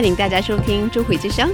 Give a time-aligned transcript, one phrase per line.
[0.00, 1.46] 欢迎大家收听《智慧之声》，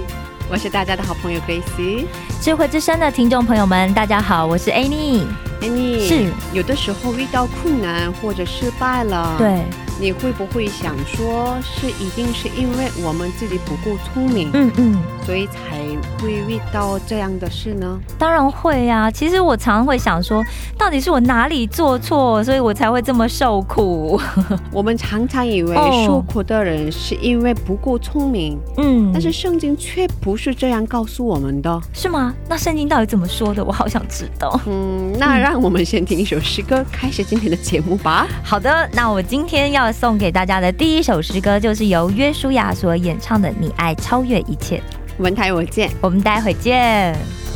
[0.49, 2.05] 我是大家的好朋友 Grace。
[2.39, 5.25] 智慧之声的听众朋友们，大家好，我是 Annie。
[5.59, 9.65] Annie 是有的时候遇到困难或者失败了，，对，
[9.99, 15.79] 你会不会想说，是一定是因为我们自己不够聪明，嗯嗯，所以才
[16.19, 17.99] 会遇到这样的事呢？
[18.17, 20.43] 当然会呀、其实我常会想说，
[20.77, 24.19] 到底是我哪里做错，所以我才会这么受苦。
[24.71, 31.81] 我们常常以为哦受苦的人是因为不够聪明，嗯，但是圣经却不是这样告诉我们的。
[31.93, 32.33] 是吗？
[32.47, 33.63] 那圣经到底怎么说的？
[33.63, 34.59] 我好想知道。
[34.67, 38.27] 嗯，那让我们先听一首诗歌，开始今天的节目吧。
[38.43, 44.77] 好的，那我今天要送给大家的第一首诗歌，就是由约书亚所演唱的《你爱超越一切》。
[45.17, 45.89] 文台我见。
[46.01, 47.46] 我们待会见。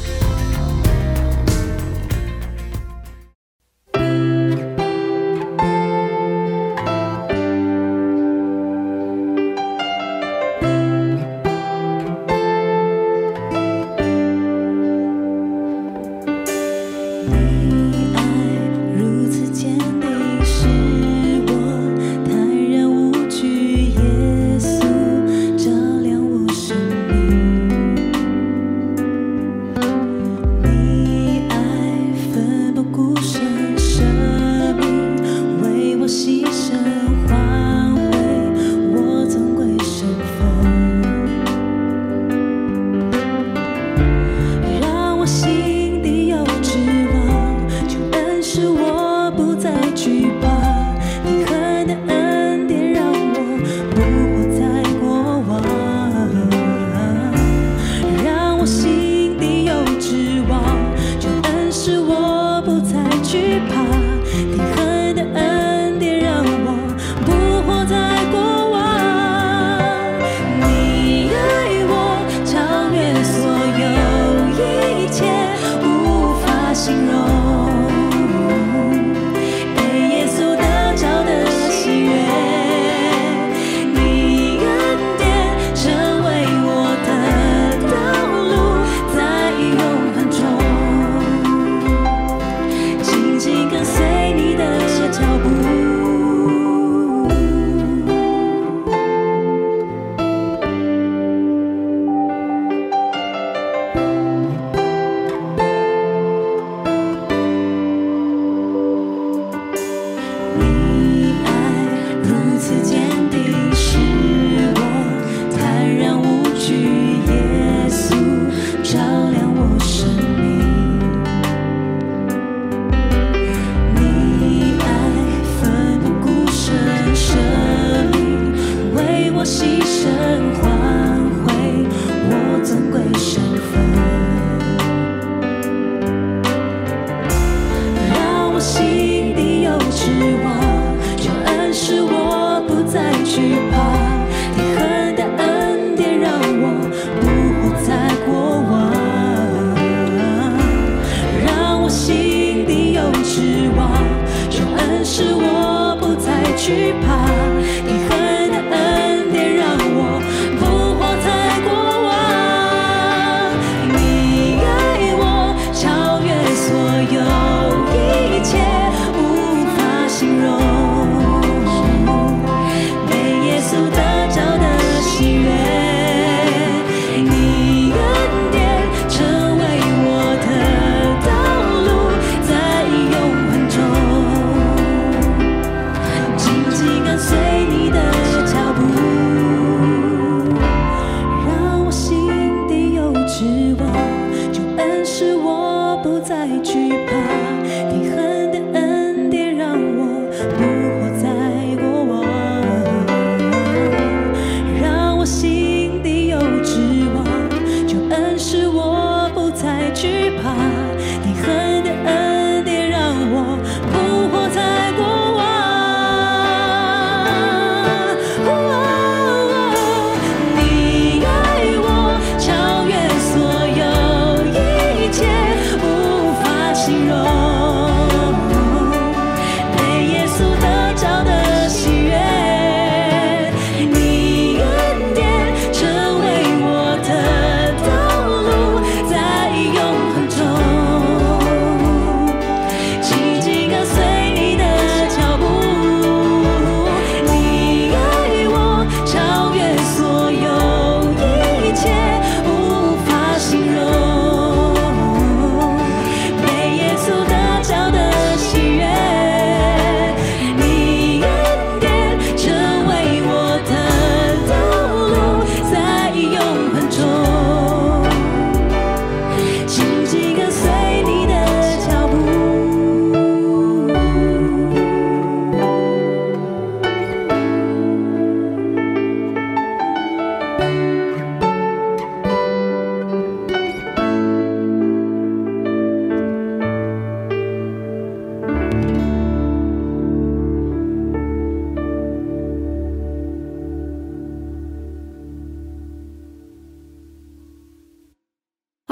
[156.63, 157.20] 惧怕。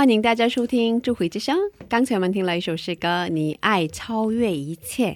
[0.10, 1.56] 欢迎大家收听智慧之声。
[1.88, 5.12] 刚才我们听了一首诗歌《你爱超越一切》，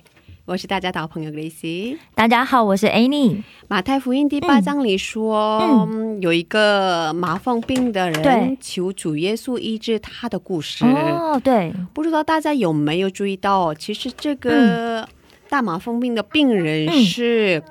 [0.45, 1.97] 我是大家的好朋友 Grace。
[2.13, 3.41] 大家好，我是 Annie。
[3.67, 5.57] 马太福音第八章里说，
[5.89, 10.85] 嗯有一个麻风病的人求主耶稣医治他的故事。
[10.85, 15.09] 哦，对，不知道大家有没有注意到，其实这个
[15.49, 17.63] 大麻风病的病人嗯是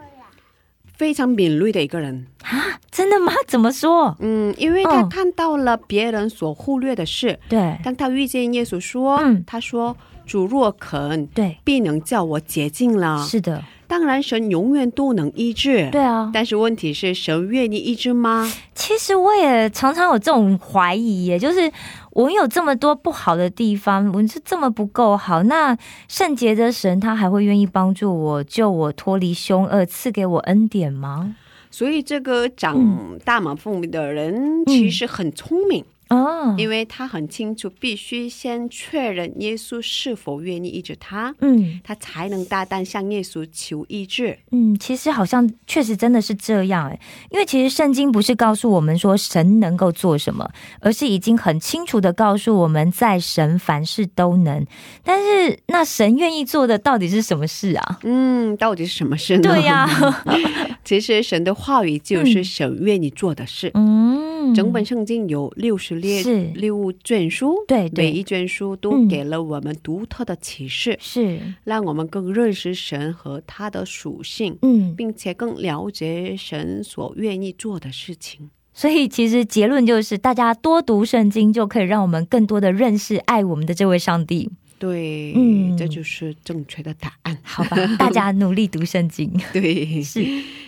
[0.94, 2.78] 非常敏锐的一个人啊。
[2.90, 3.32] 真的吗？
[3.46, 4.14] 怎么说？
[4.20, 7.38] 嗯，因为他嗯看到了别人所忽略的事。
[7.48, 9.96] 对，当他遇见耶稣说，嗯他说
[10.26, 13.24] ：“主若肯，对，必能叫我洁净了。
[13.24, 13.62] 是的，”
[13.92, 15.90] 当然，神永远都能医治。
[15.90, 16.30] 对啊。
[16.32, 18.50] 但是问题是，神愿意医治吗？
[18.74, 21.70] 其实我也常常有这种怀疑耶，就是
[22.12, 25.76] 我有这么多不好的地方，我是这么不够好，那
[26.08, 31.36] 圣洁的神他还会愿意帮助我，救我脱离凶恶，赐给我恩典吗？
[31.70, 35.84] 所以，这个长大马蜂的人其实很聪明。
[36.12, 44.38] 哦，因为他很清楚，必须先确认耶稣是否愿意医治他，嗯他才能大胆向耶稣求医治。
[44.50, 47.00] 嗯，其实好像确实真的是这样哎，
[47.30, 50.50] 因为其实圣经不是告诉我们说神能够做什么，
[50.80, 54.66] 而是已经很清楚的告诉我们在神凡事都能。
[55.02, 57.98] 但是那神愿意做的到底是什么事啊？
[58.02, 59.42] 嗯，到底是什么事呢？
[59.42, 59.88] 对呀、
[60.84, 63.70] 其实神的话语就是神愿意做的事。
[63.74, 78.50] 嗯，整本圣经有六十列是六卷书，对对每一卷书都嗯给了我们独特的启示，是让我们更认识神和他的属性，嗯，并且更了解神所愿意做的事情。
[78.74, 84.50] 所以其实结论就是，大家多读圣经，就可以让我们更多的认识爱我们的这位上帝。
[84.78, 87.38] 对，嗯这就是正确的答案。
[87.42, 89.30] 好吧，大家努力读圣经。
[89.52, 90.20] 对，是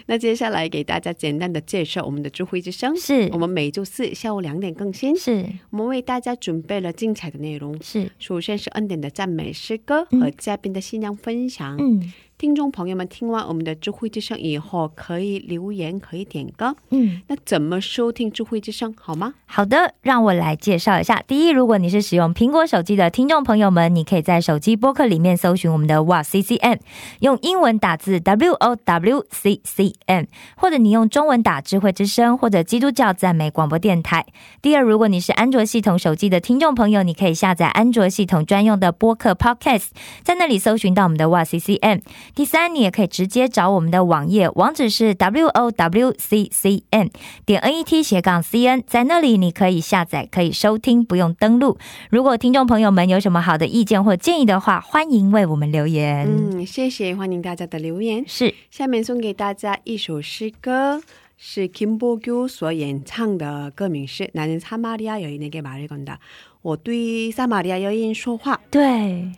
[0.06, 2.94] 那接下来给大家简单的介绍我们的智慧之声。
[2.96, 5.16] 是我们每周四下午两点更新。
[5.16, 7.80] 是我们为大家准备了精彩的内容。
[7.82, 11.76] 是，首先是恩典的赞美诗歌嗯和嘉宾的信仰分享。
[11.78, 12.12] 嗯
[12.44, 16.76] 听众朋友们听完我们的智慧之声以后，可以留言，可以点歌。
[16.90, 17.22] 嗯。
[17.26, 19.32] 那怎么收听智慧之声好吗？
[19.46, 21.24] 好的，让我来介绍一下。
[21.26, 26.76] 第一，如果你是使用苹果手机的听众朋友们，你可以在手机播客里面搜寻我们的哇 C C M，
[27.20, 30.26] 用英文打字 W O W C C M，
[30.58, 34.26] 或者你用中文打智慧之声或者基督教赞美广播电台。
[34.60, 39.86] 第二，如果你是安卓系统手机的听众朋友，你可以下载安卓系统专用的播客 Podcast，
[40.22, 42.00] 在那里搜寻到我们的哇 C C M。
[42.35, 47.09] 第三，你也可以直接找我们的网页，网址是 w o w c c n
[47.45, 51.77] 点 n e t 斜杠 c n，在那里你可以下载，可以收听，不用登录。
[52.09, 56.27] 如果听众朋友们有什么好的意见或建议的话，欢迎为我们留言。
[56.27, 58.23] 嗯，谢谢，欢迎大家的留言。
[58.27, 61.01] 是下面送给大家一首诗歌，
[61.37, 66.17] 是 김보규 所演唱的，歌名是《나는사마리아 여인에게말을건다》。
[66.61, 68.59] 我对撒玛利亚여인说话。
[68.69, 69.31] 对，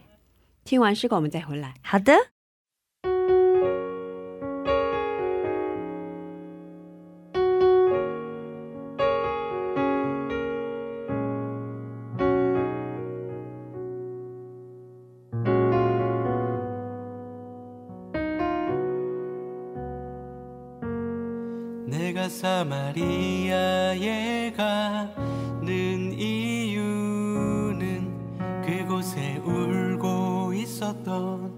[0.66, 1.76] 听完诗歌，我们再回来。
[1.84, 2.14] 好的。
[22.37, 24.03] 사마리아에
[24.53, 27.81] 가는 이유는
[28.63, 31.51] 그곳에 울고 있었던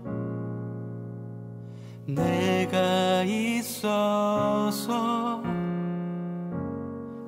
[2.07, 4.23] 내가 있어서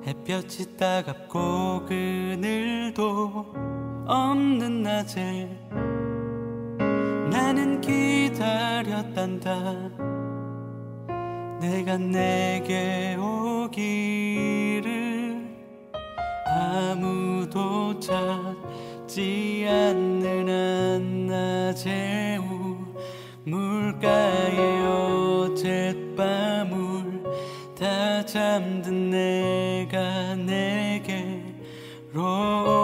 [0.07, 3.53] 햇볕이 따갑고 그늘도
[4.07, 5.49] 없는 낮에
[7.29, 9.51] 나는 기다렸단다
[11.61, 14.81] 내가 내게 오기를
[16.47, 20.49] 아무도 찾지 않는
[21.29, 22.39] 한낮의
[23.45, 24.57] 우물가에
[25.53, 27.21] 어젯밤을
[27.79, 32.23] 다 잠든 내가 내게로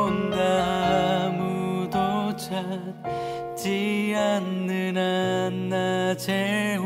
[0.06, 1.26] 온다.
[1.26, 6.78] 아무도 찾지 않는 한낮의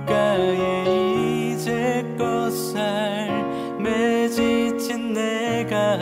[0.00, 5.96] 우물가에 이제껏 삶에 지친 내가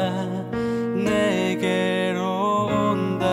[0.95, 3.25] 내게로 온다.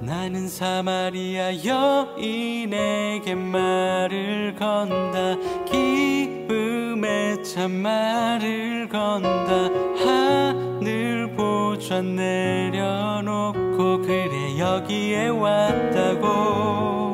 [0.00, 5.36] 나는 사마리아 여인에게 말을 건다.
[5.64, 9.70] 기쁨에 참 말을 건다.
[10.04, 13.66] 하늘 보좌 내려놓고
[14.02, 16.28] 그래 여기에 왔다고.
[16.28, 17.07] 넌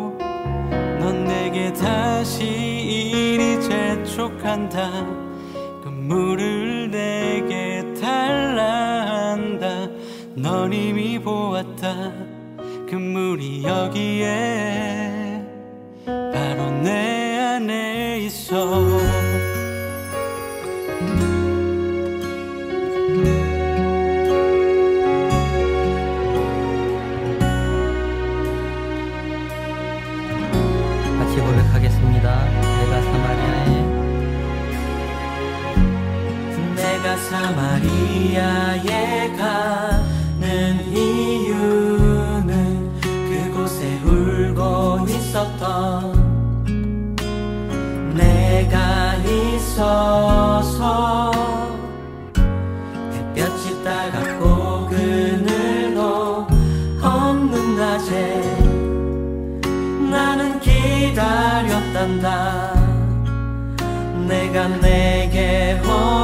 [1.54, 4.90] 내게 다시 이리 재촉한다.
[5.84, 9.88] 그 물을 내게 달라 한다.
[10.34, 12.11] 넌 이미 보았다.
[12.90, 15.44] 그 물이 여기에
[16.04, 18.93] 바로 내 안에 있어.
[37.35, 46.14] 사마리아에 가는 이유는 그곳에 울고 있었던
[48.14, 51.33] 내가 있어서
[53.12, 56.47] 햇볕이 따갑고 그늘도
[57.03, 58.41] 없는 낮에
[60.09, 62.75] 나는 기다렸단다.
[64.29, 66.24] 내가 내게 온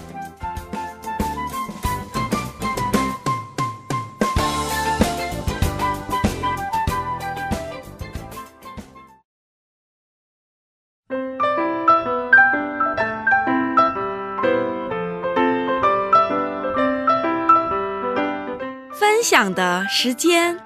[19.31, 20.59] 分享的时间。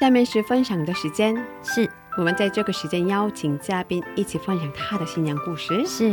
[0.00, 1.88] 下面是分享的时间，是
[2.18, 5.86] 我们在这个时间邀请嘉宾一起分享他的新娘故事。
[5.86, 6.10] 是，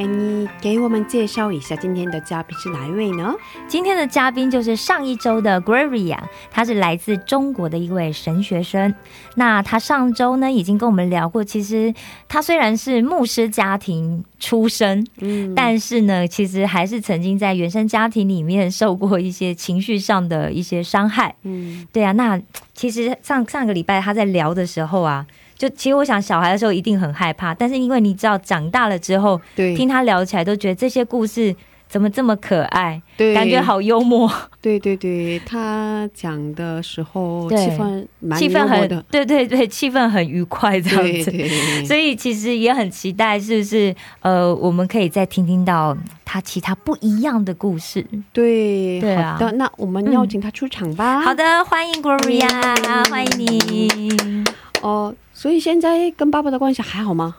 [0.00, 3.34] 哎，你给我们介绍一下今天的嘉宾是哪一位呢？
[3.68, 6.18] 今天的嘉宾就是上一周的 Gloria，
[6.50, 8.94] 他是来自中国的一位神学生。
[9.34, 11.92] 那他上周呢已经跟我们聊过，其实
[12.26, 21.36] 他虽然是牧师家庭出身，嗯但是呢，其实还是曾经在原生家庭里面受过一些情绪上的一些伤害。
[21.42, 22.40] 嗯对啊，那
[22.72, 25.26] 其实上上个礼拜他在聊的时候啊，
[25.60, 31.54] 就其实我想小孩的时候一定很害怕，但是因为你知道长大了之后，对，听他聊起来都觉得这些故事
[31.86, 41.30] 怎么这么可爱，对感觉好幽默，对对对，他讲的时候对气氛蛮气氛很对对对，气氛很愉快这样子。
[41.30, 43.94] 对对对，所以其实也很期待，是不是？
[44.20, 45.94] 呃，我们可以再听听到
[46.24, 48.02] 他其他不一样的故事。
[48.32, 51.20] 对对啊好的，那我们邀请他出场吧。
[51.20, 52.48] 好的，欢迎 Gloria，、
[52.88, 54.44] 嗯欢迎你。
[54.82, 57.34] 哦，所以现在跟爸爸的关系还好吗？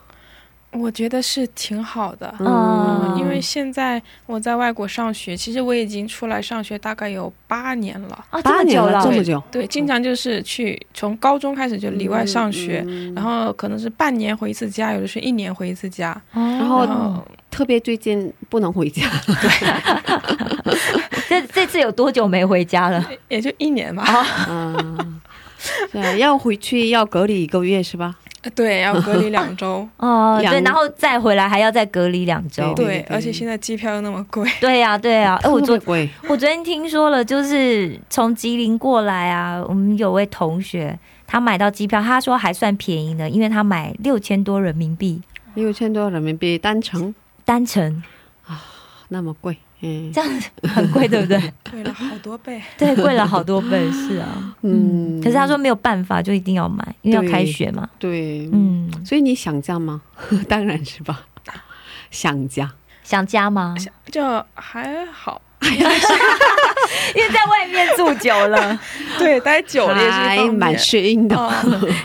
[0.72, 8.24] 我觉得是挺好的，嗯因为现在我在外国上学，其实我已经出来上学大概有八年了。
[8.32, 16.20] 哦，这八年么久了，这么久，对，经常就是去从高中开始就里外上学，嗯然后可能是半年回一次家，有的是一年回一次家。
[16.32, 19.08] 然然后然后特别最近不能回家，
[20.64, 20.72] 对
[21.28, 23.08] 这这次有多久没回家了？
[23.28, 24.04] 也就一年吧。
[24.50, 25.20] 嗯，
[25.92, 28.16] 对，要回去要隔离一个月是吧？
[28.56, 29.88] 对，要隔离两周。
[29.98, 32.74] 哦，对，然后再回来还要再隔离两周。
[32.74, 34.50] 对对，而且现在机票又那么贵。
[34.60, 35.78] 对呀、对呀、哎，我昨
[36.28, 45.22] 我昨天听说了，就是从吉林过来啊，我们有位同学，他买到机票，他说还算便宜的，因为他买六千多人民币
[45.54, 48.02] 六千多人民币单程单程
[48.44, 48.64] 啊，
[49.10, 51.38] 那么贵，嗯这样子很贵，对不对？
[51.70, 52.62] 贵了好多倍。
[52.78, 54.28] 对，贵了好多倍，是啊，
[54.62, 55.20] 嗯嗯。
[55.20, 57.88] 可是他说没有办法，就一定要买，因为要对开学嘛。
[57.98, 60.00] 对，嗯，嗯，所以你想家吗？
[60.48, 61.22] 当然是吧，
[62.10, 62.70] 想家，
[63.02, 63.74] 想家吗？
[64.10, 64.22] 就
[64.54, 68.78] 还好，因为在外面住久了，
[69.18, 70.48] 对，待久了也是还。
[70.52, 71.50] 蛮适应的，哦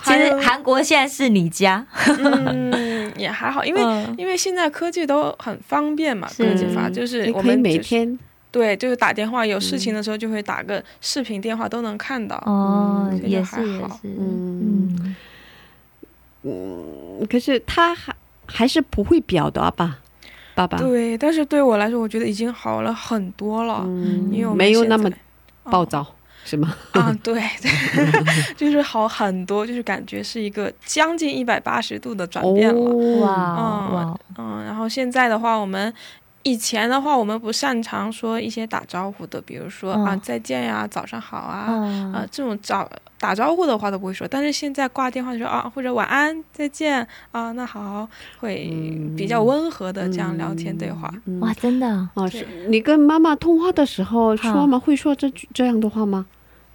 [0.03, 1.85] 其实韩国现在是你家，
[2.17, 2.71] 嗯，
[3.17, 4.15] 也还好，因为、嗯。
[4.17, 8.19] 因为现在科技都很方便嘛，科技发就是你可以我们就是每天。
[8.49, 12.37] 对，就是打电话，有事情的时候就会打个视频电话都能看到。
[12.45, 13.63] 哦，嗯也这个还好。
[13.63, 15.15] 是也是，嗯。
[16.43, 19.99] 嗯，可是他还还是不会表达吧，
[20.55, 24.29] 爸爸，对，但是对我来说，我觉得已经好了很多了，嗯。
[24.31, 25.11] 因为我没有那么
[25.63, 26.07] 暴躁，
[26.47, 26.73] 是吗？
[26.93, 27.69] 啊，对对，
[28.55, 32.79] 就是好很多，就是感觉是一个将近一百八十度的转变了。
[32.79, 35.93] 哦哇嗯哇，嗯，然后现在的话，我们
[36.43, 41.67] 以前的话，我们不擅长说一些打招呼的，比如说、啊嗯再见呀、早上好啊，啊
[42.23, 48.07] 嗯，这种早打招呼的话都不会说，但是现在挂电话就说啊，或者晚安再见啊，那好，
[48.39, 51.11] 会嗯比较温和的这样聊天对话。
[51.25, 54.79] 嗯哇，真的，老师你跟妈妈通话的时候说吗？
[54.79, 56.25] 会说这句这样的话吗？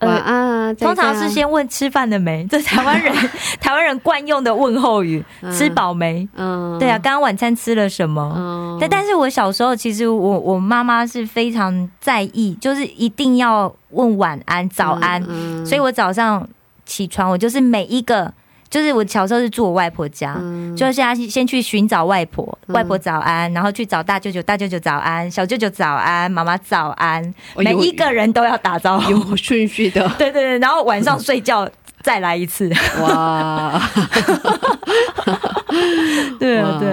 [0.03, 3.15] 呃晚安啊，通常是先问吃饭了没， 这台湾人
[3.61, 6.29] 台湾人惯用的问候语，嗯吃饱没？
[6.37, 8.33] 嗯，对啊，刚刚晚餐吃了什么？
[8.37, 16.47] 嗯，对，但是我小时候其实我我妈妈是非常在意，就是一定要问晚安、早安，嗯所以我早上
[16.85, 18.33] 起床，我就是每一个。
[18.73, 27.23] 就是我小时候是住我外婆家，嗯就是现在先去寻找外婆，外婆早安，然后去找大舅舅，大舅舅早安，小舅舅早安，妈妈早安，
[27.59, 29.11] 每一个人都要打招呼。
[29.11, 31.69] 有 顺序的 对对对，然后晚上睡觉
[32.01, 32.73] 再来一次。
[33.03, 33.79] 哇，
[36.41, 36.89] 对啊，哇对，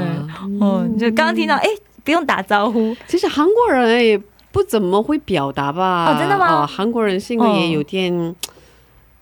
[0.60, 1.68] 哦，就刚刚听到，哎，
[2.04, 6.12] 不用打招呼，其实韩国人也不怎么会表达吧？
[6.12, 8.36] 哦真的吗哦韩国人性格也有点。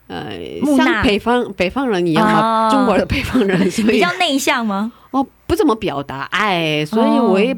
[0.07, 0.31] 呃，
[0.77, 2.71] 像北方北方人一样嘛，哦。
[2.71, 4.91] 中国的北方人， 所以比较内向吗？
[5.11, 7.57] 哦不怎么表达爱，所以我也、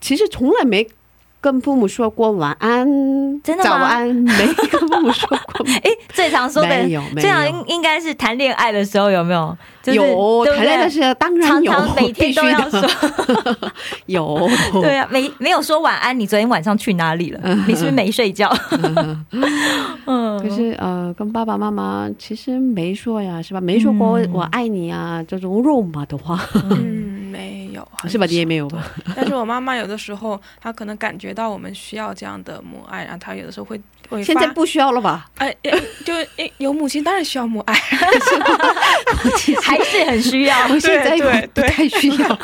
[0.00, 0.86] 其实从来没
[1.42, 2.86] 跟父母说过晚安，
[3.42, 5.66] 真的吗早安，没跟父母说过。
[5.82, 6.68] 哎，最常说的
[7.14, 9.54] 最常有应应该是谈恋爱的时候有没有？
[9.82, 13.70] 就是有谈恋爱的时候当然有，常常每天都 要必须的说。
[14.06, 14.48] 有，
[14.80, 17.40] 对啊，没没有说晚安，你昨天晚上去哪里了？
[17.66, 18.48] 你是不是没睡觉？
[20.06, 23.60] 嗯，可是呃，跟爸爸妈妈其实没说呀，是吧？
[23.60, 26.38] 没说过嗯我爱你啊，这种肉麻的话，
[26.70, 26.78] 嗯，
[27.32, 28.26] 没有，很是吧？
[28.26, 28.84] 你也没有吧？
[29.16, 35.26] 但是我妈妈有的时候，她可能感觉到我们需要这样的母爱，然后她有的时候会会现在不需要了吧？
[35.38, 35.70] 哎，哎
[36.04, 37.74] 就哎有母亲当然需要母爱，
[39.62, 40.56] 还是很需要。
[40.68, 42.38] 我现在对不太需要，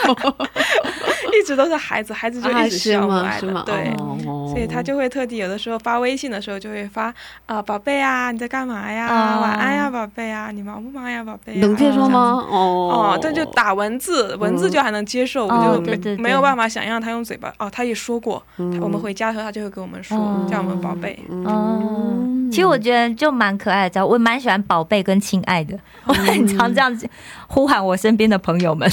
[1.38, 2.92] 一直都是孩子，孩子就啊一直需？
[2.92, 3.62] 要母爱是吗？
[3.66, 3.92] 的对。
[3.98, 4.16] 哦
[4.48, 7.14] 所以她就会特地有的时候发微信的时候就会发
[7.46, 12.44] 啊、宝贝啊你在干嘛呀、哦晚安呀宝贝啊你忙不忙呀宝贝呀能接受吗？
[12.50, 17.52] 哦哦，这就打文字，文字就还能接受，哦我就没没有办法想象他用嘴巴。
[17.58, 18.80] 哦，他也说过，嗯。
[18.80, 20.46] 我们回家的时候他就会跟我们说，哦。
[20.50, 21.18] 叫我们宝贝。
[21.44, 27.08] 哦，其实我觉得就蛮可爱的，我蛮喜欢宝贝跟亲爱的， 我很常这样子
[27.46, 28.90] 呼喊我身边的朋友们。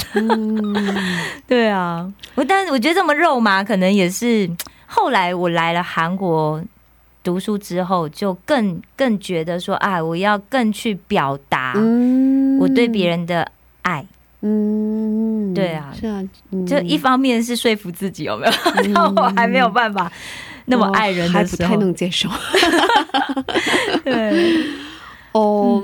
[1.46, 4.50] 对啊，我但是我觉得这么肉麻，可能也是
[4.86, 6.62] 后来我来了韩国
[7.22, 12.58] 读书之后，就更更觉得说，啊，我要更去表达嗯。
[12.58, 13.50] 我对别，人的
[13.82, 14.06] 爱。
[14.46, 15.92] 嗯，对啊。
[15.98, 16.64] 是啊，嗯。
[16.66, 18.52] 就一方面是说服自己有没有，
[18.94, 20.10] 但我还没有办法
[20.66, 22.28] 那么爱人我还不太能接受。
[24.04, 24.64] 对，
[25.32, 25.82] 哦，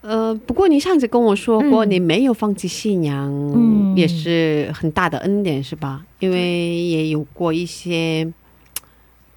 [0.00, 1.90] 呃，不过你上次跟我说过，嗯。
[1.90, 3.96] 你没有放弃信仰，嗯。
[3.96, 6.04] 也是很大的恩典，是吧？
[6.18, 8.32] 因为也有过一些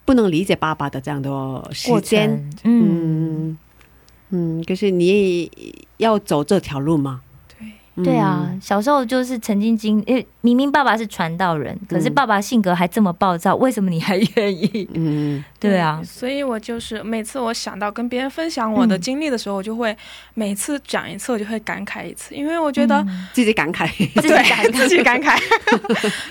[0.04, 1.30] 不能理解爸爸的这样的
[1.72, 2.30] 时间，
[2.64, 3.50] 嗯。
[3.50, 3.58] 嗯
[4.34, 5.06] 嗯，可是你
[5.42, 5.50] 也
[6.02, 7.20] 要走这条路吗？
[7.94, 14.88] 对，对啊，小时候就是曾经经，因为明明爸爸是传道人，可是爸爸性格还这么暴躁，为什么你还愿意？
[14.94, 19.94] 嗯，对啊，所以我就是每次我想到跟别人分享我的嗯经历的时候，我就会
[20.32, 22.96] 每次讲一次，我就会感慨一次，因为我觉得。
[23.02, 23.28] 嗯。
[23.34, 24.72] 自己感慨，自己对感慨。
[24.72, 25.38] 自己感慨，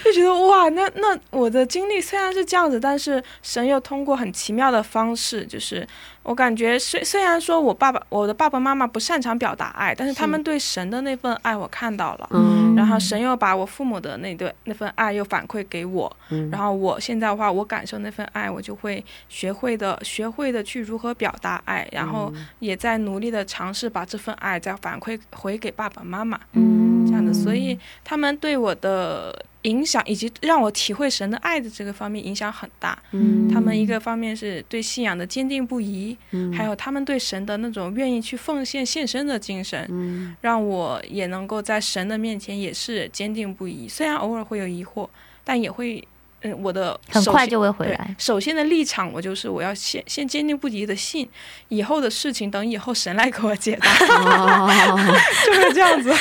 [0.03, 5.87] 就觉得哇，那那我的经历虽然是这样子，但是神又通过很奇妙的方式，就是
[6.23, 12.75] 我感觉虽虽然说我爸爸我的爸爸妈妈不擅长表达爱，但是他们对神的那份爱我看到了，嗯。
[12.75, 16.49] 然后神又把我父母的那对那份爱又反馈给我，嗯。
[16.51, 26.39] 然后我现在的话，我感受那份爱，我就会学会的学会的去如何表达爱，然后也在努力的尝试把这份爱再反馈回给爸爸妈妈。
[26.53, 27.05] 嗯。
[27.07, 32.97] 这样的，所以他们对我的影响，以及让我体会神的爱的这个方面影响很大。
[33.11, 43.87] 嗯他们一个方面是对信仰的坚定不移，嗯还有他们对神的那种愿意去奉献献身的精神，嗯让我也能够在神的面前也是坚定不移。
[43.87, 45.07] 虽然偶尔会有疑惑，
[45.43, 46.07] 但也会。
[46.43, 48.15] 嗯，我的很快就会回来。
[48.17, 51.27] 首先的立场，我就是我要先先坚定不移的信，
[51.69, 54.97] 以后的事情等以后神来给我解答，哦
[55.45, 56.11] 就是这样子。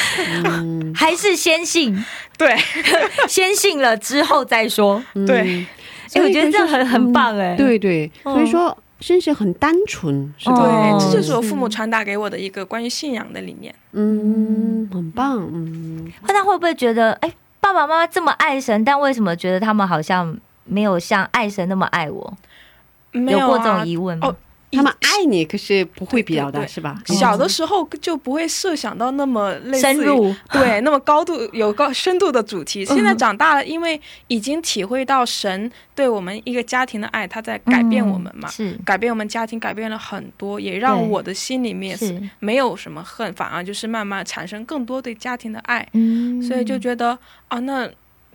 [0.45, 2.05] 嗯还是先信，
[2.37, 2.57] 对
[3.29, 5.03] 先信了之后再说。
[5.27, 5.65] 对，
[6.15, 7.55] 哎，我觉得这样很很棒哎。
[7.57, 10.57] 对对，嗯所以说绅士很单纯，是吧？
[10.57, 13.75] 哦对，这就是我父母传达给我的一个关于信仰的理念。
[13.93, 22.37] 嗯，很棒，嗯，那会不会觉得，哎，爸爸妈妈这么爱神，但为什么觉得他们好像没有像爱神那么爱我？
[23.13, 24.29] 没有有过这种啊，疑问吗？
[24.29, 24.37] 哦
[24.73, 27.03] 他们爱你，可是不会表达，是吧？
[27.07, 32.85] 小的时候就不会设想到那么类似于深入，对，那么高度有高深度的主题。
[32.85, 45.87] 现在长大了，因为已经体会到神对我们一个家庭的爱，他在改变我们嘛，嗯是改变我们家庭，改变了很多，也让我的心里面是，没有什么恨，反而就是慢慢产生更多对家庭的爱。
[45.95, 47.91] 嗯所以就觉得啊，那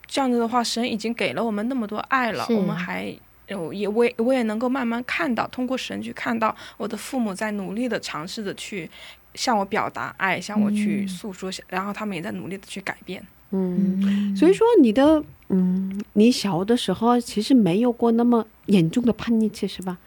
[0.06, 3.16] 这样子的话，神已经给了我们那么多爱了，是我们还。
[3.48, 8.90] 呃也我也我也能够慢慢看到，通过神去看到我的父母在努力的尝试着去
[9.34, 13.22] 向我表达爱，向我去嗯诉说，然后他们也在努力的去改变。
[13.52, 19.98] 嗯，嗯所以说你的，嗯，你小的时候其实没有过那么严重的叛逆期，是吧？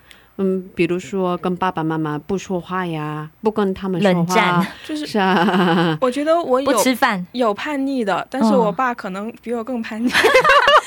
[0.41, 10.09] 嗯，比如说跟爸爸妈妈不说话呀，不跟他们说冷战， 就是是啊，我觉得我不有吃饭，有叛逆的，但是哦我爸可能比我更叛逆。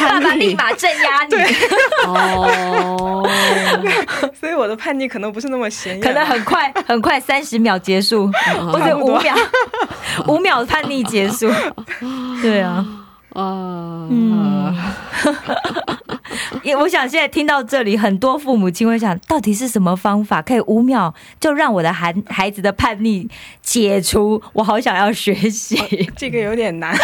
[0.00, 1.34] 爸爸立马镇压你，
[2.06, 3.28] 哦，
[4.38, 8.30] 所以我的叛逆可能不是那么显眼，可能很快很快三十秒结束，
[8.72, 9.34] 或者五秒
[10.26, 11.50] 五秒叛逆结束。
[12.42, 12.84] 对啊，
[13.34, 14.74] 啊，嗯，
[16.62, 23.28] 因我想现在听到这里，很多父母亲会想，到底是什么方法可以五秒就让我的孩孩子的叛逆
[23.62, 24.42] 解除？
[24.54, 26.10] 我好想要学习。
[26.16, 26.96] 这个有点难。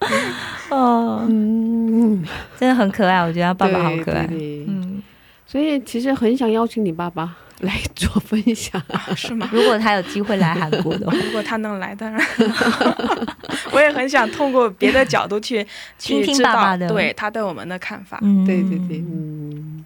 [0.70, 2.24] 哦，嗯，
[2.58, 4.38] 真的很可爱，我觉得他爸爸好可爱对。
[4.38, 5.02] 对对嗯，
[5.46, 8.80] 所以其实很想邀请你爸爸 来做分享。
[9.16, 9.48] 是吗？
[9.52, 12.20] 如果他有机会来韩国的话，如果他能来，当然，
[13.72, 15.62] 我也很想通过别的角度去
[15.98, 18.18] 听听去知道爸爸的对他对我们的看法。
[18.22, 19.84] 嗯对对对，嗯。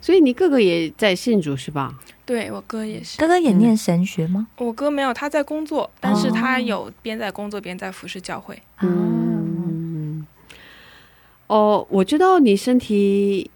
[0.00, 1.94] 所以你哥哥也在信主是吧？
[2.32, 4.46] 对我哥也是，哥哥也念神学吗？
[4.56, 8.58] 我哥没有他在工作，但是他有边在工作边在服侍教会。
[8.80, 10.26] 嗯，嗯，
[11.48, 13.50] 哦，我知道你身体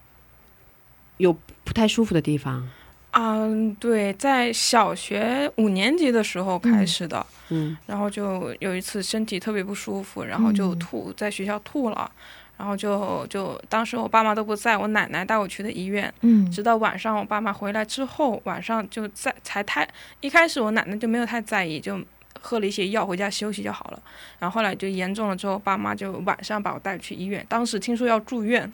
[1.16, 1.34] 有
[1.64, 2.68] 不太舒服的地方，
[3.12, 7.74] 嗯，对，在小学五年级的时候开始的，嗯。
[7.86, 12.12] 然后就有一次身体特别不舒服，然后就吐，在学校吐了，
[12.56, 19.86] 然后就就当时我爸妈都不在，我奶奶带我去的医院，嗯直到晚上我爸妈回来之后，晚上就在才太
[20.20, 22.00] 一开始我奶奶就没有太在意，就
[22.40, 24.00] 喝了一些药回家休息就好了。
[24.38, 27.44] 然后后来就严重了之后，爸妈就晚上把我带去医院。
[27.48, 28.72] 当时听说要住院，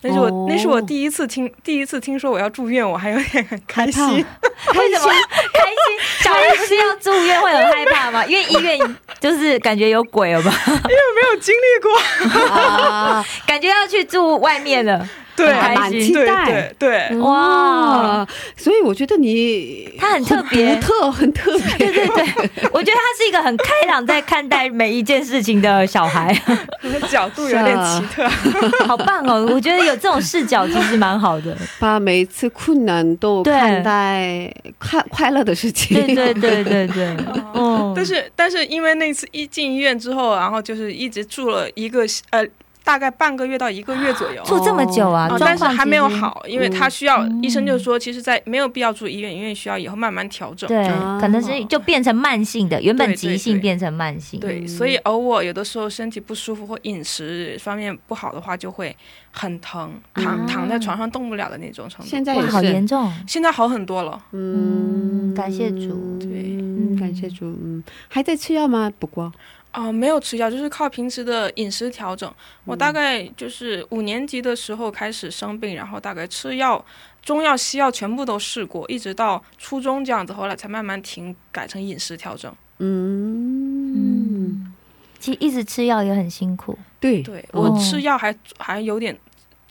[0.00, 4.02] 那是我、哦那是我第一次听第一次听说我要住院，我还有点很开心。
[4.08, 5.98] 为什么开心？
[6.20, 8.24] 小孩不是要住院会很害怕吗？
[8.26, 10.52] 因为医院就是感觉有鬼了吧？
[10.66, 15.08] 因为没有经历过， 啊，感觉要去住外面了。
[15.36, 21.76] 对，很开心对期待对对，哇，所以我觉得你他很特别独特，很特别。
[21.78, 22.24] 对对对，
[22.72, 26.34] 我觉得他是一个很开朗在看待每一件事情的小孩，
[26.80, 28.28] 可能角度有点奇特。
[28.86, 29.46] 好棒哦！
[29.52, 31.56] 我觉得有这种视角其实蛮好的。
[31.78, 35.96] 把每一次困难都看待快快乐的事情。
[35.96, 37.16] 对对对对对，
[37.52, 42.44] 哦，但是但是因为那次一进医院之后，然后就是一直住了一个呃
[42.84, 44.42] 大概半个月到一个月左右。
[44.44, 46.04] 住这么久啊哦，，但是还没有。
[46.08, 50.68] 好，因为他需要、嗯医生就说，其实，在没有必要住医院，因为需要以后慢慢调整。
[50.68, 54.38] 对啊，可能是就变成慢性的，原本急性变成慢性。
[54.38, 58.94] 对，所以偶尔有的时候身体不舒服或饮食方面不好的话，就会
[59.32, 62.06] 很疼，躺、嗯躺在床上动不了的那种程度。
[62.08, 63.10] 现在好严，重。
[63.26, 67.46] 现在好很多了，嗯，感谢主对嗯感谢主。
[67.46, 68.92] 嗯，还在吃药吗？
[68.98, 69.32] 不过，
[69.74, 72.32] 哦、没有吃药，就是靠平时的饮食调整。
[72.64, 76.82] 我大概就是五年级的时候开始生病，然后大概吃药、
[77.22, 82.54] 中药、西药全部都试过，一直到初中这样子，后来才慢慢停，改成饮食调整。
[82.78, 84.72] 嗯，嗯，
[85.18, 86.78] 其实一直吃药也很辛苦。
[87.00, 89.14] 对对哦我吃药还还有点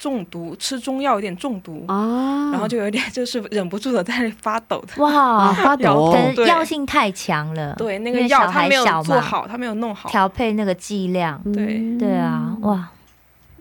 [0.03, 5.01] 中毒，吃中药有点中毒，啊，然后就有点 就是忍不住的在那里发抖的。
[5.01, 6.13] 哇， 发抖
[6.45, 7.73] 药性太强了。
[7.77, 10.09] 对，那个药小孩他没有做好，他没有弄好。
[10.09, 11.41] 调配那个剂量。
[11.53, 12.89] 对嗯对啊，哇，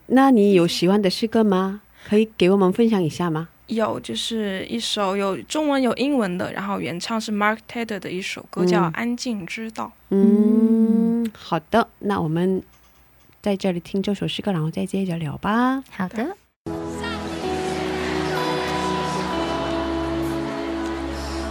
[0.06, 1.80] 那你有喜欢的诗歌吗？
[2.08, 3.46] 可以给我们分享一下吗？
[3.68, 9.84] 有就是一首有中文有英文的，然后原唱是 Mark Taylor 的一首歌叫《嗯安静之道》。
[10.10, 12.60] 嗯，好的，那我们
[13.42, 15.82] 在这里听这首诗歌，然后再接着聊吧。
[15.90, 16.24] 好的，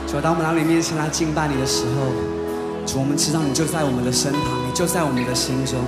[0.07, 2.07] 主啊，当我们来到你面前来敬拜你的时候，
[2.85, 5.81] 主，我们知道你就在我们的身旁，你就在我们的心中。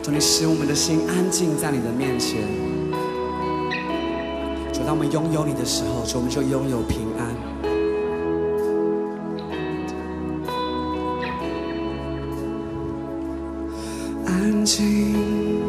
[0.00, 2.40] 主，你使我们的心安静在你的面前。
[4.72, 7.51] 主，当我们拥有你的时候，主，我们就拥有平安。
[14.42, 15.61] 安静，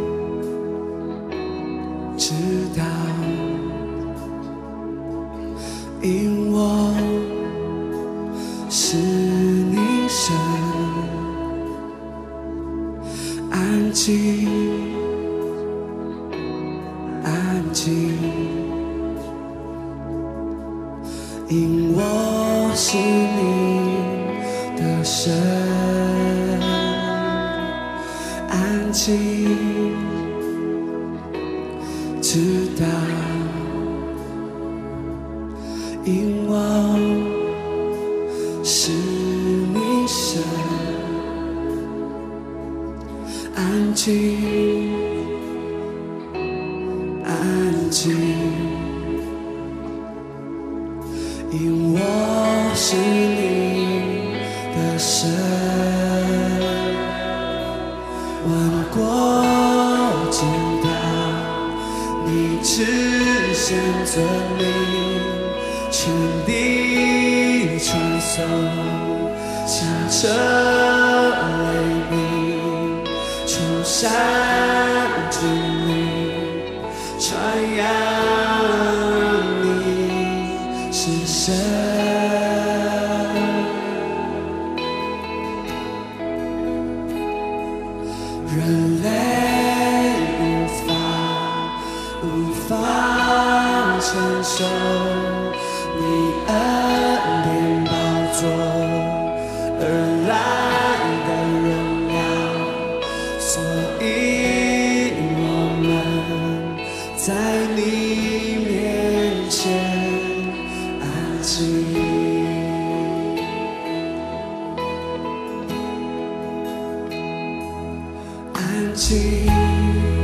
[118.83, 120.22] 安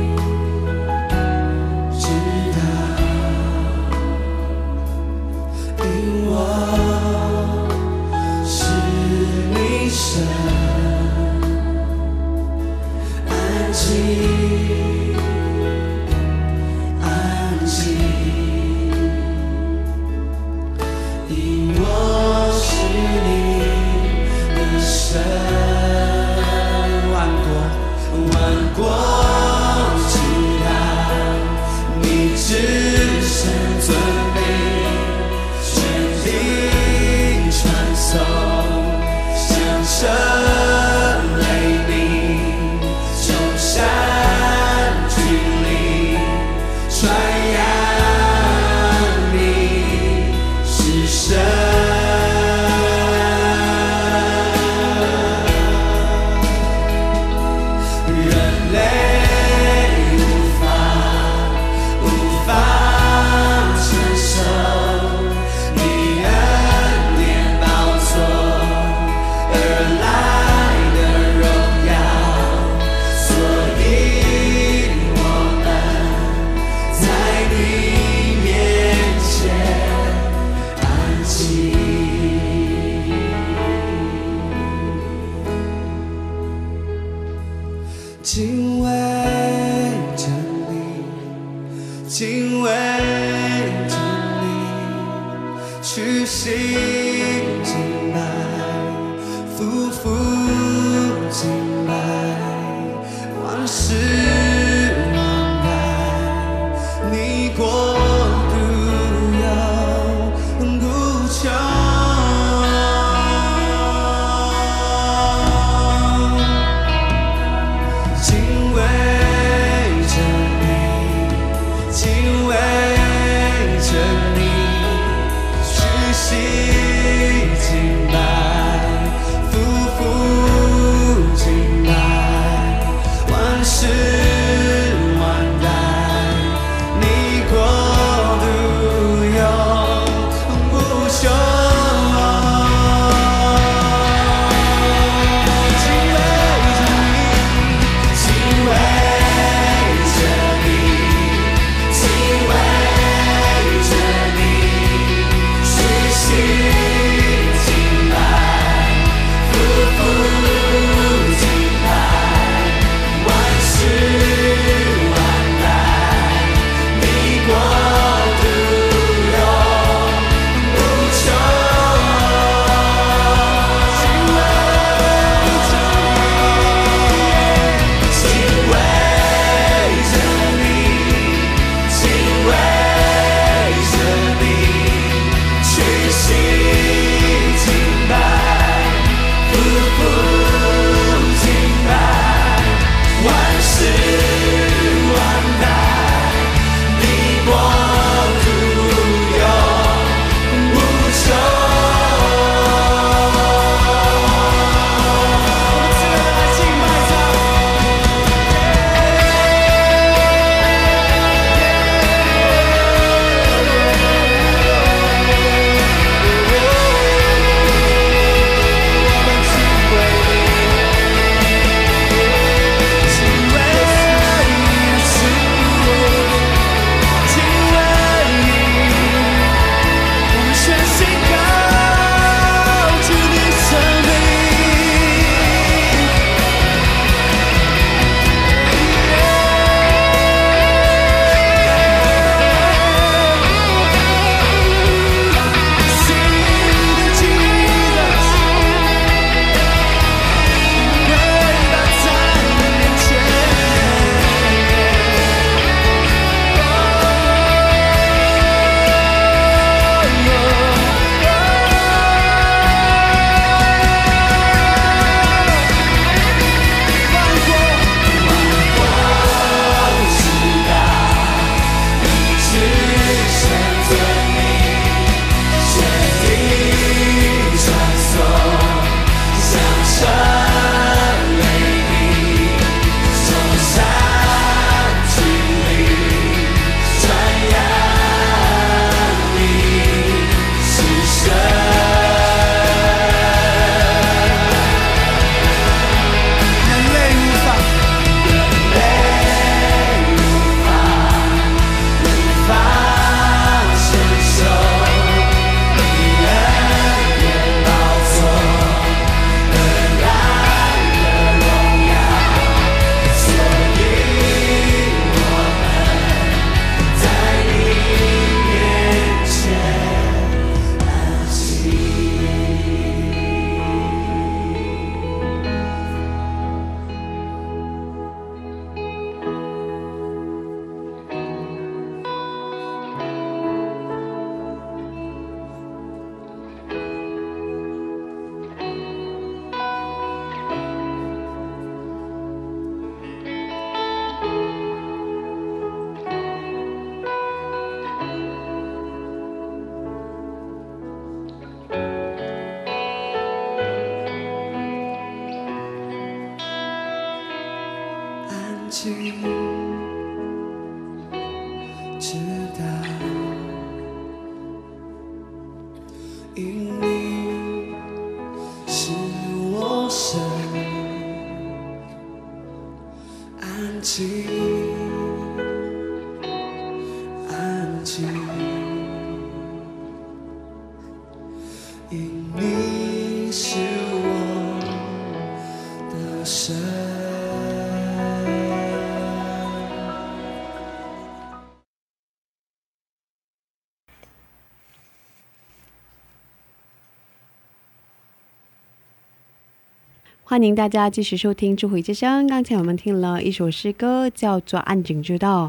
[400.30, 402.24] 欢迎大家继续收听《智慧之声》。
[402.28, 405.46] 刚才我们听了一首诗歌，叫做《安静之道》。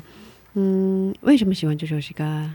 [0.56, 2.50] 嗯，为什么喜欢这首诗歌？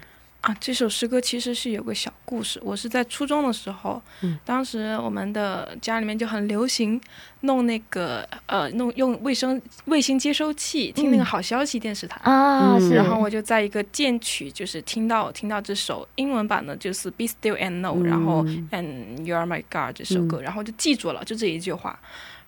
[0.47, 2.61] 啊，这首诗歌其实是有个小故事。
[2.63, 7.01] 我是在初中的时候，嗯当时我们的家里面就很流行
[7.41, 12.21] 弄那个呃，弄用卫生卫星接收器听那个好消息电视台。
[12.23, 21.99] 啊，嗯，然后我就在一个键曲，就是听到听到这首英文版的，就是 Be Still and Know，、嗯然后 And You Are My God 这首歌，然后就记住了，就这一句话。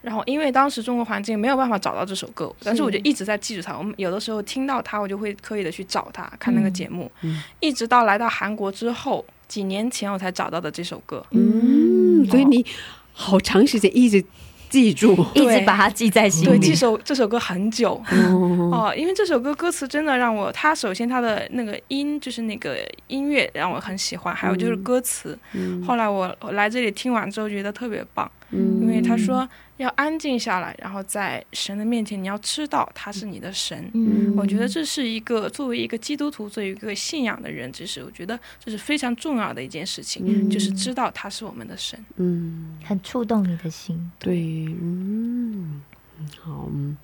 [0.09, 3.76] 然后因为当时中国环境没有办法找到这首歌，但是我就一直在记住它。
[3.76, 7.11] 我们有的时候听到它，我就会刻意的去找它，看那个节目。
[7.20, 11.22] 嗯一直到来到韩国之后，几年前我才找到的这首歌。
[11.32, 12.64] 嗯，所以你
[13.12, 14.24] 好长时间一直
[14.70, 15.12] 记住。
[15.34, 16.74] 一直把它记在心里对，里这。
[16.74, 18.02] 首这首歌很久。
[18.11, 22.78] 哦， 哦，因为这首歌歌词真的让我，它首先它的那个音就是那个
[23.09, 25.38] 音乐让我很喜欢，还有就是歌词。
[25.52, 33.90] 嗯后来我我来这里听完之后觉得特别棒，嗯因为他说要安静下来，然后在神的面前你要知道他是你的神。
[33.94, 42.03] 嗯我觉得这是一个作为一个基督徒，作为一个信仰的人，这是我觉得这是非常重要的一件事情，嗯就是知道他是我们的神。
[42.16, 44.11] 嗯，很触动你的心。
[44.18, 45.82] 对，嗯，
[46.18, 46.96] 嗯好，嗯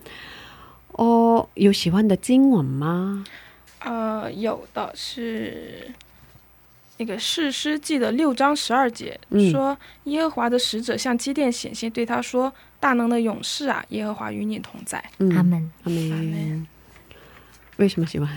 [0.92, 3.24] 哦，有喜欢的经文吗？
[3.80, 5.92] 呃，有的是
[6.96, 15.02] 那个士师记的六章十二节、嗯说，耶和华的使者向基甸显现，对他说：“大能的勇士啊，耶和华与你同在。
[15.18, 15.70] 嗯阿门。
[15.84, 16.66] 阿门阿门。
[17.78, 18.28] 为什么喜欢？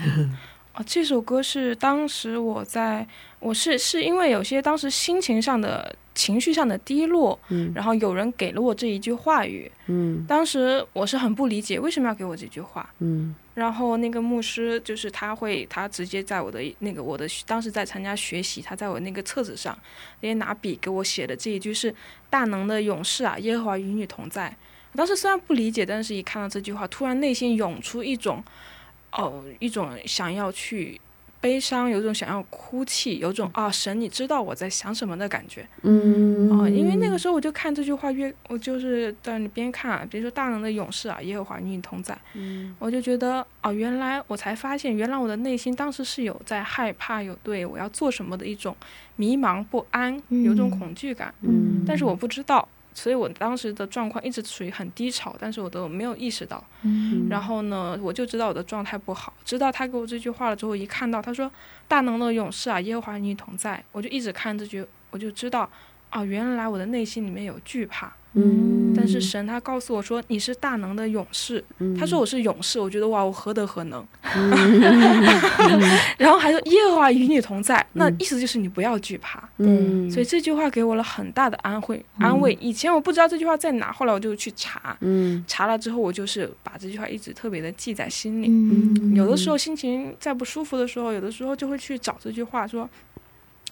[0.74, 3.06] 哦，这首歌是当时我在，
[3.38, 19.74] 我是是因为有些当时心情上的情绪上的低落，嗯然后有人给了我这一句话语，嗯当时我是很不理解为什么要给我这句话，嗯然后那个牧师就是他会，他直接在我的那个我的当时在参加学习，他在我那个册子上
[20.20, 21.92] 直接拿笔给我写的这一句是
[22.30, 24.56] “大能的勇士啊，耶和华与你同在”。
[24.92, 28.44] 我当时虽然不理解，但是一看到这句话，突然内心涌出一种
[29.10, 31.00] 哦一种想要去
[31.40, 35.66] 悲伤，有种想要哭泣，有种啊神你知道我在想什么的感觉。
[35.82, 36.50] 嗯。
[36.50, 42.74] 哦，因为那个时候我就看这句话越，我就是在那边看，比如说大能的勇士啊，耶和华与你同在，嗯。
[42.78, 48.76] 我就觉得啊，原来我才发现，原来我的内心当时是有在害怕，有对我要做什么的一种
[49.16, 51.84] 迷茫不安，有种嗯恐惧感，嗯。
[51.86, 52.68] 但是我不知道。
[52.98, 56.62] 所以我当时的状况一直处于很低潮，但是我都没有意识到。
[56.82, 59.32] 嗯然后呢，我就知道我的状态不好。
[59.44, 61.50] 直到他给我这句话了之后，一看到他说
[61.86, 65.70] “大能的勇士啊，耶和华与你同在”，我就一直看这句，我就知道，
[66.10, 68.12] 啊，原来我的内心里面有惧怕。
[68.34, 74.04] 嗯但是神他告诉我说你是大能的勇士，嗯他说我是勇士，我觉得哇，我何德何能？
[76.18, 79.48] 然后还说耶和华与你同在，那意思就是你不要惧怕。
[79.58, 82.56] 嗯所以这句话给我了很大的安慰，安慰。
[82.60, 88.48] 以前我不知道这句话在哪，后来我就去查，嗯查了之后，我就是把这句话一直特别的记在心里。
[88.48, 92.88] 嗯有的时候心情再不舒服的时候，有的时候就会去找这句话说。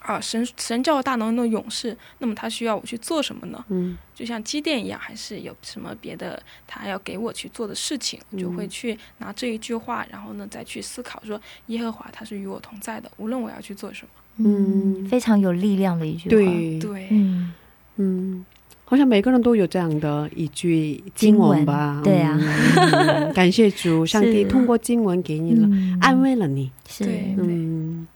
[0.07, 3.65] 啊，神神叫我大能的勇士，那么他需要我去做什么呢？
[3.69, 3.99] 嗯。
[4.15, 14.09] 就像积淀一样，还是有什么别的他要给我去做的事情，我就会去拿这一句话，然后呢再去思考说，耶和华他是与我同在的，无论我要去做什么。
[14.49, 15.07] 嗯。
[15.09, 16.79] 非常有力量的一句话。，对。
[16.79, 17.53] 对，嗯，
[17.97, 18.47] 嗯，
[18.85, 21.95] 好像每个人都有这样的一句经文吧？
[21.97, 25.99] 文对啊嗯感谢主，上帝通过经文给你了、嗯。
[26.01, 26.71] 安慰了你。
[26.89, 27.05] 是。
[27.05, 27.35] 对。
[27.37, 28.07] 嗯，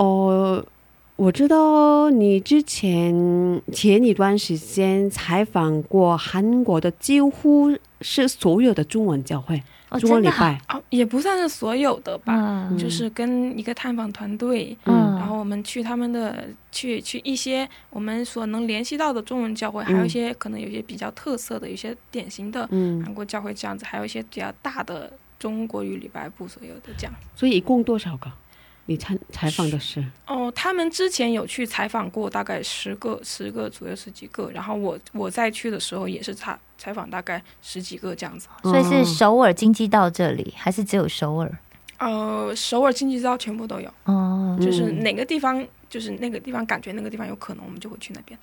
[0.00, 0.64] 哦，
[1.16, 3.12] 我知道你之前
[3.70, 10.58] 前一段时间采访过韩国的几乎是所有的中文教会，哦，中文礼拜。
[10.70, 12.32] 哦，也不算是所有的吧，
[12.70, 27.12] 嗯就是跟一个探访团队，嗯，然后我们去他们的去去一些我们所能联系到的中文教会，还有一些可能有些比较特色的、有一些典型的嗯，韩国教会这样子，还有一些比较大的中国语礼拜部所有的这样。
[27.36, 28.32] 所以一共多少个？
[28.90, 30.04] 你采采访的是？
[30.26, 34.50] 哦，他们之前有去采访过，大概十个、十个左右十几个。
[34.52, 38.48] 然后我我再去的时候也是采采访大概十几个这样子。
[38.64, 41.48] 所以是首尔经济道这里，还是只有首尔？
[41.98, 48.36] 呃，首尔经济道全部都有，哦，就是哪个地方，就是那个地方感觉那个地方有可能，我们就会去那边。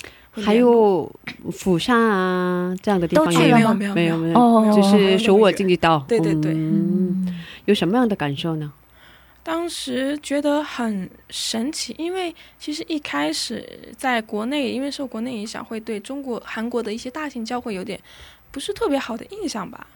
[0.46, 1.12] 还有
[1.52, 6.06] 釜山啊这样的地方都去也有没有没有没有，哦就是首尔经济道。
[6.08, 7.36] 对对对嗯，
[7.66, 8.72] 有什么样的感受呢？
[9.48, 17.98] 当时觉得很神奇，因为其实一开始在国内，因为受国内影响，会对中国、韩国的一些大型教会有点
[18.52, 19.88] 不是特别好的印象吧，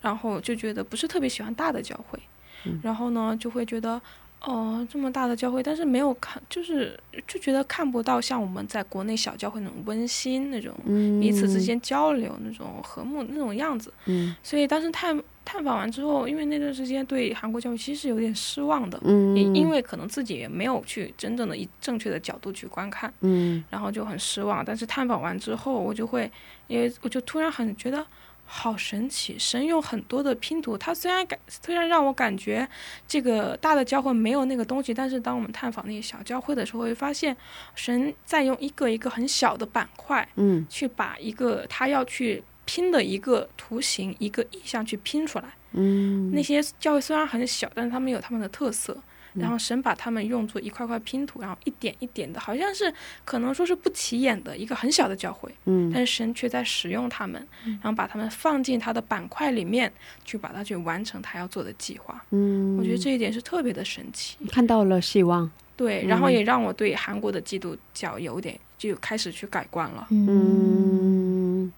[0.00, 2.18] 然后就觉得不是特别喜欢大的教会，
[2.64, 4.00] 嗯然后呢就会觉得。
[4.42, 13.92] 哦，这么大的教会，但是没有看，就是就觉得看不到像我们在国内小教会那种温馨、那种嗯，彼此之间交流、那种和睦那种样子。
[14.04, 24.64] 嗯所以当时探探访完之后，因为那段时间对韩国教育其实是有点失望的，嗯，因因为可能自己也没有去真正的以正确的角度去观看，嗯然后就很失望。
[24.64, 26.30] 但是探访完之后，我就会，
[26.68, 28.06] 因为我就突然很觉得
[28.48, 32.66] 好神奇，神用很多的拼图，它虽然感虽然让我感觉
[33.06, 37.36] 这个大的教会没有那个东西，但是当我们探访那些小教会的时候，会发现
[37.74, 45.44] 神在用一个一个很小的板块，嗯去把一个他要去拼的一个图形、一个意象去拼出来。
[45.72, 48.96] 嗯，那些教会虽然很小，但是他们有他们的特色。
[49.36, 52.92] 嗯然后神把它们用作一块块拼图，然后一点一点的，好像是
[53.24, 59.92] 可能说是不起眼的一个很小的教会，嗯但是神却在使用它们，然后把它们放进他的板块里面，
[60.24, 62.24] 去把它去完成他要做的计划。
[62.30, 64.36] 嗯，我觉得这一点是特别的神奇。
[64.50, 65.50] 看到了希望。
[65.76, 70.06] 对，然后也让我对韩国的基督教有点就开始去改观了。
[70.08, 71.70] 嗯，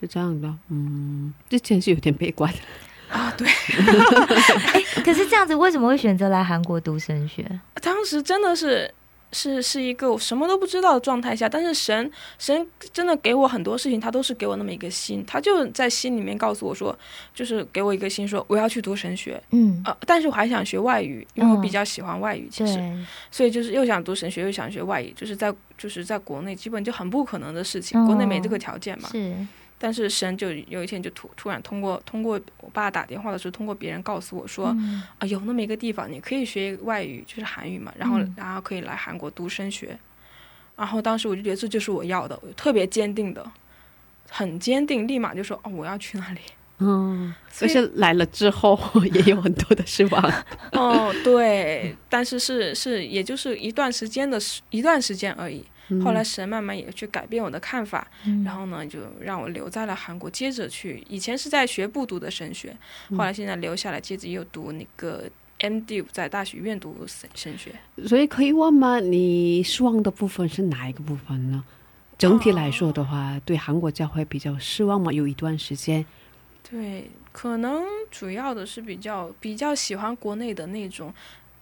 [0.00, 0.54] 是这样的。
[0.68, 2.54] 嗯，之前是有点悲观。
[3.12, 3.46] 啊，对，
[5.04, 7.44] 可是这样子，为什么会选择来韩国读神学？
[7.82, 8.92] 当时真的是
[9.32, 16.98] 是是一个我什么都不知道的状态下，但是神神真的给我很多事情，他都是给我那么一个心，他就在心里面告诉我说，
[17.34, 19.42] 就是给我一个心说我要去读神学。
[19.50, 29.08] 嗯，呃，但是我还想学外语，因为我嗯比较喜欢外语，其实，对，所以就是又想读神学，又想学外语，就是在就是在国内基本就很不可能的事情，哦国内没这个条件嘛。
[29.12, 29.34] 是，
[29.84, 39.98] 但是神就有一天就突突然通过通过我爸打电话的时候，通过别人告诉我说，嗯啊，有那么一个地方，你可以学外语，就是韩语嘛，然后、嗯然后可以来韩国读升学，
[40.76, 43.44] 然后当时我就觉得这就是我要的，我特别坚定的，
[44.30, 46.40] 很坚定，立马就说哦，我要去那里。
[46.78, 48.78] 嗯，所以是来了之后
[49.12, 50.32] 也有很多的失望。
[50.72, 55.64] 哦，对，但是是是，也就是一段时间的时一段时间而已。
[56.02, 61.04] 后来神慢慢也去改变我的看法，嗯然后呢，就让我留在了韩国，接着去。
[61.08, 62.76] 以前是在学部读的神学，
[63.10, 65.24] 后来现在留下来，接着又读那个
[65.58, 67.74] MD，在大学院读神神学。
[68.06, 69.00] 所以可以问吗？
[69.00, 71.62] 你失望的部分是哪一个部分呢？
[72.18, 75.12] 整体来说的话，对韩国教会比较失望吗？
[75.12, 76.06] 有一段时间，
[76.70, 81.12] 对，可能主要的是比较比较喜欢国内的那种，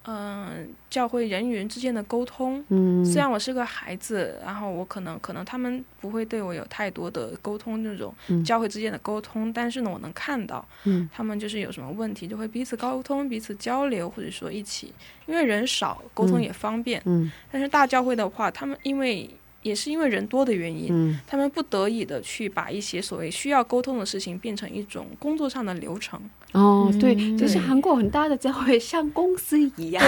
[0.04, 2.64] 嗯、教会人与人之间的沟通。
[2.68, 8.42] 嗯，虽然我是个孩子，然后我可能可能他们不会对我有太多的沟通这种嗯。
[8.42, 11.08] 教会之间的沟通，但是呢，我能看到，嗯。
[11.12, 14.92] 他们就是有什么问题就会彼此沟通、彼此交流，或者说一起，
[15.26, 16.42] 因为人少，沟通嗯。
[16.42, 17.02] 也方便。
[17.04, 17.30] 嗯。
[17.52, 19.28] 但是大教会的话，他们因为
[19.62, 21.18] 也是因为人多的原因，嗯。
[21.26, 26.20] 他们不得已的去把一些所谓需要沟通的事情变成一种工作上的流程，
[26.52, 30.02] 哦，对，嗯就是韩国很大的教会像公司一样，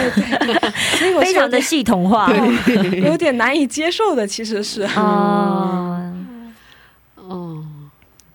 [0.98, 2.32] 所以我非常的系统化。
[3.04, 4.82] 有点难以接受的，其实是。
[4.82, 6.12] 啊，
[7.16, 7.64] 哦，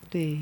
[0.10, 0.40] 对，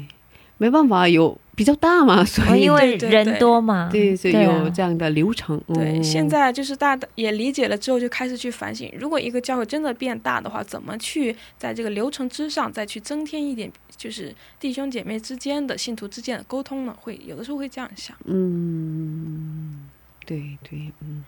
[0.58, 5.58] 没办法，有比较大嘛，所以因为人多嘛，对，所以有这样的流程。
[5.74, 16.96] 对，嗯现在就是大家也理解了之后，就开始去反省，如果一个教会真的变大的话，怎么去在这个流程之上再去增添一点，就是弟兄姐妹之间的、信徒之间的沟通呢？
[17.00, 18.16] 会有的时候会这样想。
[18.26, 19.88] 嗯，
[20.26, 21.24] 对对，嗯，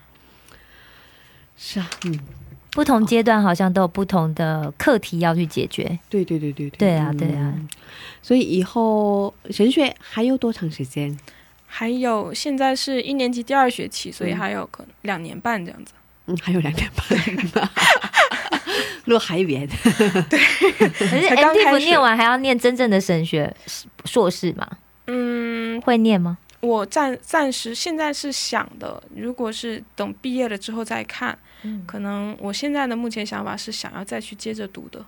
[1.56, 2.20] 是啊，嗯，
[2.78, 5.98] 不同阶段好像都有不同的课题要去解决。
[6.10, 7.68] 对对对对对对啊对啊嗯
[8.22, 11.18] 所以以后神学还有多长时间？
[11.66, 15.94] 还有现在是一年级第二学期，所以嗯还有可能两年半这样子。
[16.28, 16.88] 嗯，还有两年
[17.52, 17.68] 半，
[19.06, 19.68] 路还远。
[19.68, 23.52] 可是才 M 刚始不念完还要念真正的神学
[24.06, 24.70] 硕士嘛？
[25.08, 26.38] 嗯，会念吗？
[26.60, 35.06] 我暂暂时现在是想的，如果是等毕业了之后再看，嗯，可能我现在的目前想法是想要再去接着读的。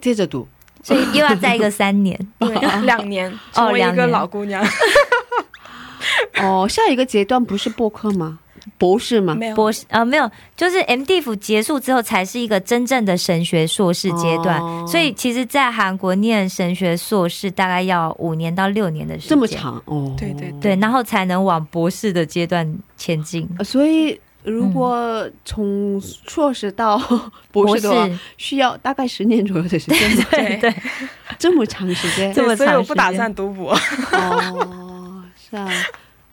[0.00, 0.48] 接着读，
[0.82, 2.18] 所以又要再一个三年。
[2.40, 2.54] 对，
[2.86, 4.64] 两年成为一个老姑娘。
[6.40, 8.38] 哦，下一个阶段不是播客吗？
[8.76, 9.34] 博士吗？
[9.34, 9.56] 没有。
[9.56, 14.84] 博士呃没有，就是 M Div 结束之后才是一个真正的神学硕士阶段，哦。
[14.86, 19.82] 所以其实，在韩国念神学硕士大概要五年到六年的时间，这么长？
[19.86, 20.14] 哦。
[20.18, 23.48] 对对对，然后才能往博士的阶段前进。
[23.58, 26.96] 呃所以如果从硕士到
[27.52, 28.08] 博士的话，
[28.38, 30.16] 需要大概十年左右的时间。
[30.16, 30.24] 吗？
[30.30, 30.74] 对对，
[31.38, 32.32] 这么长时间。
[32.32, 33.72] 这么所以我不打算读博。
[34.12, 35.68] 哦，是啊，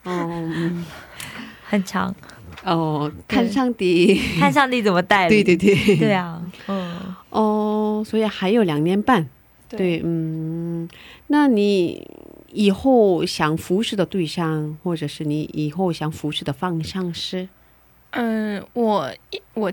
[0.03, 0.85] 哦，嗯
[1.67, 2.13] 很长，
[2.63, 5.43] 哦，看上帝， 看上帝怎么带领。
[5.43, 9.27] 对对对，对啊，嗯，哦，所以还有两年半，
[9.67, 10.87] 对，嗯，
[11.27, 12.07] 那你
[12.51, 17.49] 以后想服侍的对象，或者是你以后想服侍的方向是？
[18.11, 19.71] 嗯，我一我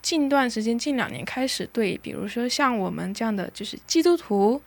[0.00, 4.60] 近段时间近两年开始对，比如说像我们这样的就是基督徒，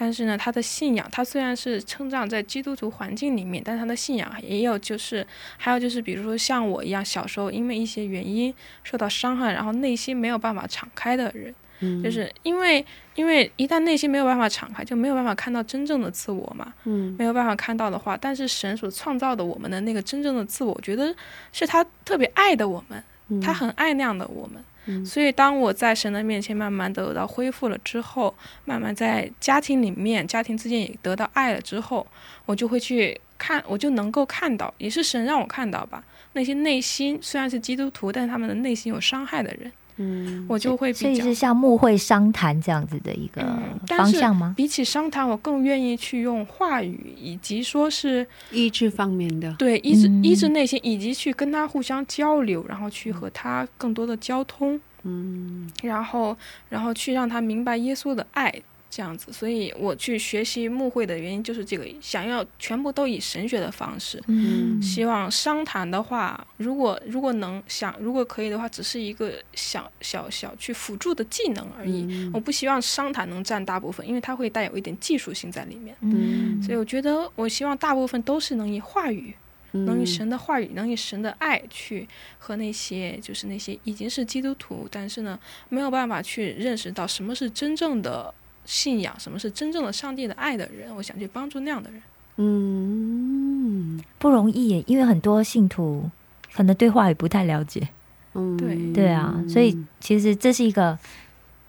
[0.00, 5.26] 但是呢，他的信仰，他虽然是成长在基督徒环境里面，但是他的信仰也有就是
[5.56, 11.52] 还有就是比如说像我一样，小时候因为一些原因受到伤害，然后内心没有办法敞开的人。
[11.80, 12.84] 嗯就是因为
[13.14, 16.72] 因为一旦内心没有办法敞开，就没有办法看到真正的自我嘛。
[16.84, 21.14] 嗯没有办法看到的话，但是神所创造的我们的那个真正的自我，我觉得
[21.52, 24.60] 是他特别爱的我们，嗯他很爱那样的我们。
[24.60, 24.64] 嗯
[25.04, 28.34] 所以当我在神的面前慢慢得到恢复了之后，
[28.64, 32.06] 慢慢在家庭里面，家庭之间也得到爱了之后，
[32.46, 43.42] 我就会去看，我就能够看到，也是神让我看到吧，那些内心虽然是基督徒，但他们的内心有伤害的人，嗯我就会比较所以是像牧会商谈这样子的一个
[43.86, 44.54] 方向吗？
[44.56, 56.36] 比起商谈，我更愿意去用话语，以及说是意志方面的，对医治嗯医治内心，以及去跟他互相交流，然后去和他更多的交通，嗯然后
[56.68, 58.52] 然后去让他明白耶稣的爱，
[58.90, 59.32] 这样子。
[59.32, 64.22] 所以我去学习牧会的原因就是这个，想要全部都以神学的方式。
[64.28, 72.04] 嗯希望商谈的话，如果如果能想，如果可以的话，只是一个小小小去辅助的技能而已。
[72.08, 75.94] 嗯我不希望商谈能占大部分，因为它会带有一点技术性在里面。
[76.00, 79.34] 嗯所以我觉得，我希望大部分都是能以话语
[79.72, 82.08] 能以神的话语，能以神的爱去
[82.38, 88.32] 和那些就是那些已经是基督徒，但是呢没有办法去认识到什么是真正的
[88.68, 92.02] 信仰，什么是真正的上帝的爱的人，我想去帮助那样的人。
[92.36, 96.08] 嗯不容易耶，因为很多信徒
[96.52, 97.88] 可能对话也不太了解。
[98.34, 100.96] 嗯，对对啊，所以其实这是一个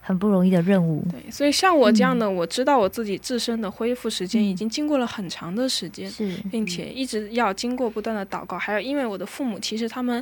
[0.01, 1.01] 很不容易的任务。
[1.09, 10.21] 对，所以像我这样的，我知道我自己自身的恢复时间已经经过了很长的时间，是，并且一直要经过不断的祷告，还有因为我的父母其实他们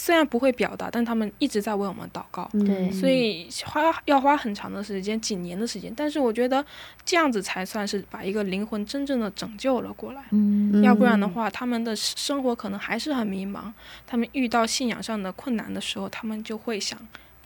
[0.00, 2.48] 虽然不会表达，但他们一直在为我们祷告。
[2.52, 6.64] 对所以花要花很长的时间，几年的时间，但是我觉得
[7.04, 10.22] 这样子才算是把一个灵魂真正的拯救了过来。
[10.30, 13.72] 嗯，要不然的话，他们的生活可能还是很迷茫。
[14.06, 16.96] 他们遇到信仰上的困难的时候，他们就会想，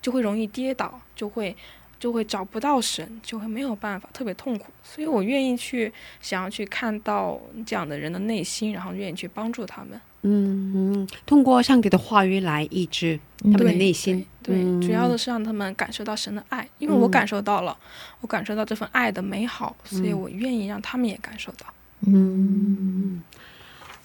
[0.03, 1.57] 就会容易跌倒，就会
[1.99, 4.67] 就会找不到神，就会没有办法，特别痛苦。
[4.83, 5.91] 所以我愿意去
[6.21, 9.99] 想要去看到这样的人的内心，然后愿意去帮助他们。
[10.23, 14.25] 嗯嗯，通过上帝的话语来抑制他们的内心。
[14.43, 17.77] 对，对嗯主要的是让他们感受到神的爱，因为我感受到了，
[18.21, 21.67] 我感受到这份爱的美好，所以我愿意让他们也感受到。
[22.07, 23.23] 嗯，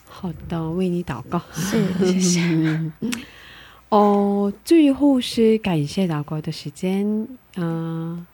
[0.07, 1.41] 好的，为你祷告。
[1.53, 2.41] 是谢谢。
[2.41, 2.93] 嗯
[3.89, 7.25] 哦，最后是感谢祷告的时间。
[7.55, 8.27] 嗯、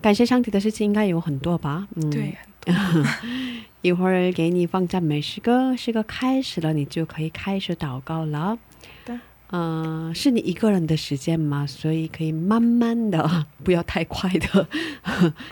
[0.00, 1.88] 感谢上帝的事情应该有很多吧？
[1.96, 2.38] 嗯，对，
[3.82, 8.58] 一会儿给你放赞美诗歌，诗歌开始了，你就可以开始祷告了。
[9.04, 9.18] 对
[9.50, 14.66] 嗯、是你一个人的时间嘛，所以可以慢慢的， 不要太快的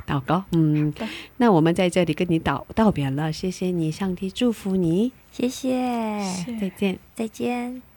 [0.06, 0.42] 祷告。
[0.52, 0.92] 嗯，
[1.36, 6.18] 那我们在这里跟你道道别了，谢谢你，上帝祝福你，谢谢，
[6.60, 6.98] 再见。
[7.14, 7.91] 再见。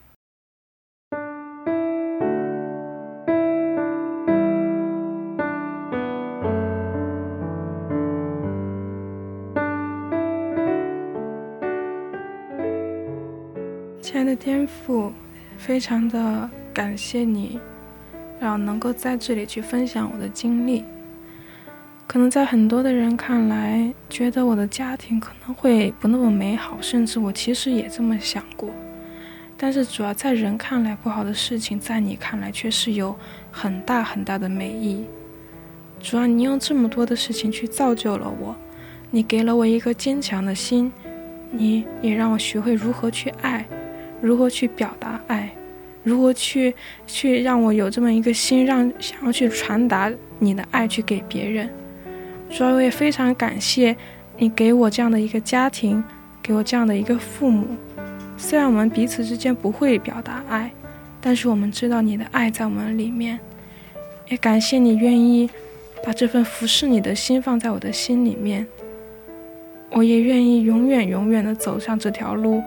[14.68, 15.12] 父，
[15.58, 17.60] 非常的感谢你，
[18.40, 20.84] 让我能够在这里去分享我的经历。
[22.08, 28.70] 可能在很多的人看来，觉得我的家庭可能会不那么美好，甚至我其实也这么想过。
[29.58, 33.16] 但是，主要在人看来不好的事情，在你看来却是有
[33.52, 35.06] 很大很大的美意。
[36.00, 38.56] 主要你用这么多的事情去造就了我，
[39.10, 40.92] 你给了我一个坚强的心，
[41.50, 43.66] 你也让我学会如何去爱。
[44.26, 45.52] 如何去表达爱，
[46.02, 46.74] 如何去
[47.06, 51.70] 去让我有这么一个心，让想要去传达你的爱去给别人。
[52.50, 53.96] 所以我也非常感谢
[54.36, 56.04] 你给我这样的一个家庭，
[56.42, 57.68] 给我这样的一个父母，
[58.36, 60.72] 虽然我们彼此之间不会表达爱，
[61.22, 63.40] 但是我们知道你的爱在我们里面。
[64.30, 65.48] 也感谢你愿意
[66.04, 68.66] 把这份服侍你的心放在我的心里面。
[69.92, 72.64] 我也愿意永远永远的走上这条路。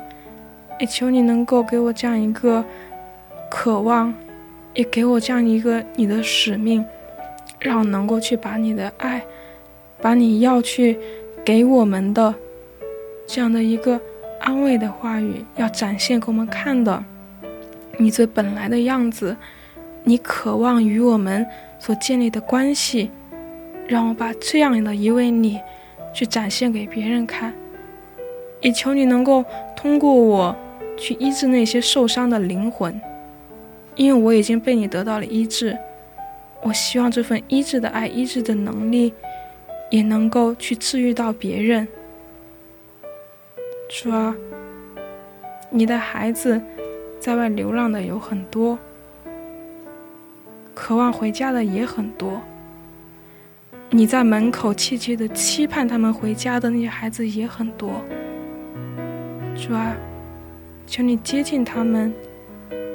[0.78, 2.64] 也求你能够给我这样一个
[3.50, 4.14] 渴望，
[4.74, 6.84] 也给我这样一个你的使命，
[7.58, 9.22] 让我能够去把你的爱，
[10.00, 10.96] 把你要去
[11.44, 12.32] 给我们的
[13.26, 14.00] 这样的一个
[14.40, 17.04] 安慰的话语，要展现给我们看的，
[17.96, 19.36] 你最本来的样子，
[20.04, 21.44] 你渴望与我们
[21.80, 23.10] 所建立的关系，
[23.88, 25.58] 让我把这样的一位你，
[26.14, 27.52] 去展现给别人看。
[28.60, 30.56] 也求你能够通过我。
[30.98, 33.00] 去医治那些受伤的灵魂，
[33.94, 35.78] 因为我已经被你得到了医治。
[36.60, 39.14] 我希望这份医治的爱、医治的能力，
[39.90, 41.86] 也能够去治愈到别人。
[43.88, 44.34] 主啊，
[45.70, 46.60] 你的孩子
[47.20, 48.76] 在外流浪的有很多，
[50.74, 52.40] 渴望回家的也很多。
[53.90, 58.04] 你在门口切切的期盼他们回家的那些孩子也很多。
[59.56, 59.96] 主啊。
[60.88, 62.10] 求你接近他们，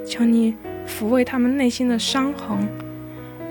[0.04, 0.56] 求你
[0.88, 2.58] 抚慰他们内心的伤痕，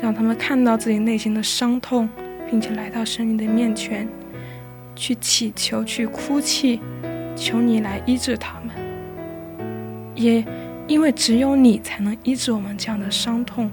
[0.02, 2.08] 让他们看到自己内心的伤痛，
[2.50, 4.08] 并且来到神你的面前，
[4.96, 6.80] 去祈求、去哭泣，
[7.36, 8.74] 求你来医治他们。
[10.16, 10.44] 也
[10.88, 13.70] 因为只有你才能医治我们这样的伤痛，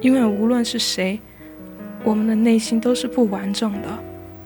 [0.00, 1.18] 因为无论是谁，
[2.04, 3.98] 我们的内心都是不完整的，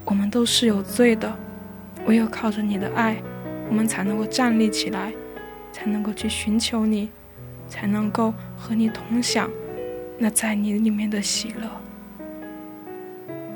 [0.07, 1.31] 我们都是有罪的，
[2.07, 3.19] 唯有靠着你的爱，
[3.69, 5.13] 我们才能够站立起来。
[5.73, 7.09] 才能够去寻求你，
[7.69, 9.51] 才能够和你同享
[10.19, 11.69] 那在你里面的喜乐。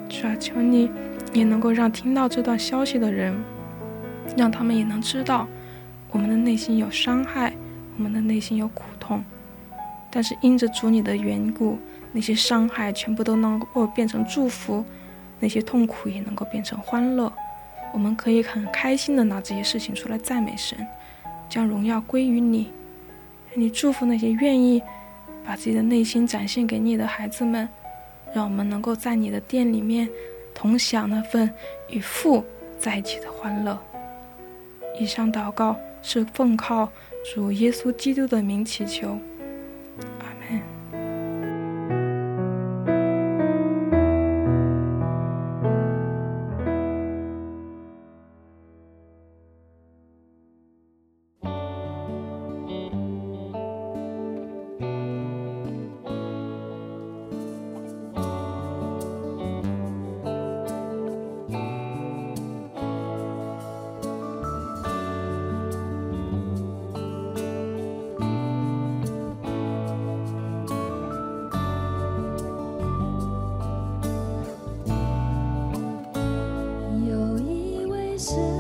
[0.09, 0.91] 主啊，求你
[1.33, 3.35] 也能够让听到这段消息的人，
[4.37, 5.47] 让他们也能知道，
[6.11, 7.53] 我们的内心有伤害，
[7.97, 9.23] 我们的内心有苦痛，
[10.11, 11.79] 但是因着主你的缘故，
[12.13, 14.85] 那些伤害全部都能够变成祝福，
[15.39, 17.31] 那些痛苦也能够变成欢乐。
[17.93, 20.79] 我们可以很开心的拿这些事情出来赞美神。
[21.49, 22.71] 将荣耀归于你，
[23.55, 24.83] 你祝福那些愿意
[25.45, 27.69] 把自己的内心展现给你的孩子们，
[28.35, 30.09] 让我们能够在你的殿里面
[30.55, 31.51] 同享那份
[31.89, 32.45] 与父
[32.79, 33.79] 在一起的欢乐。
[34.99, 36.91] 以上祷告是奉靠
[37.35, 39.19] 主耶稣基督的名祈求。
[78.27, 78.56] 是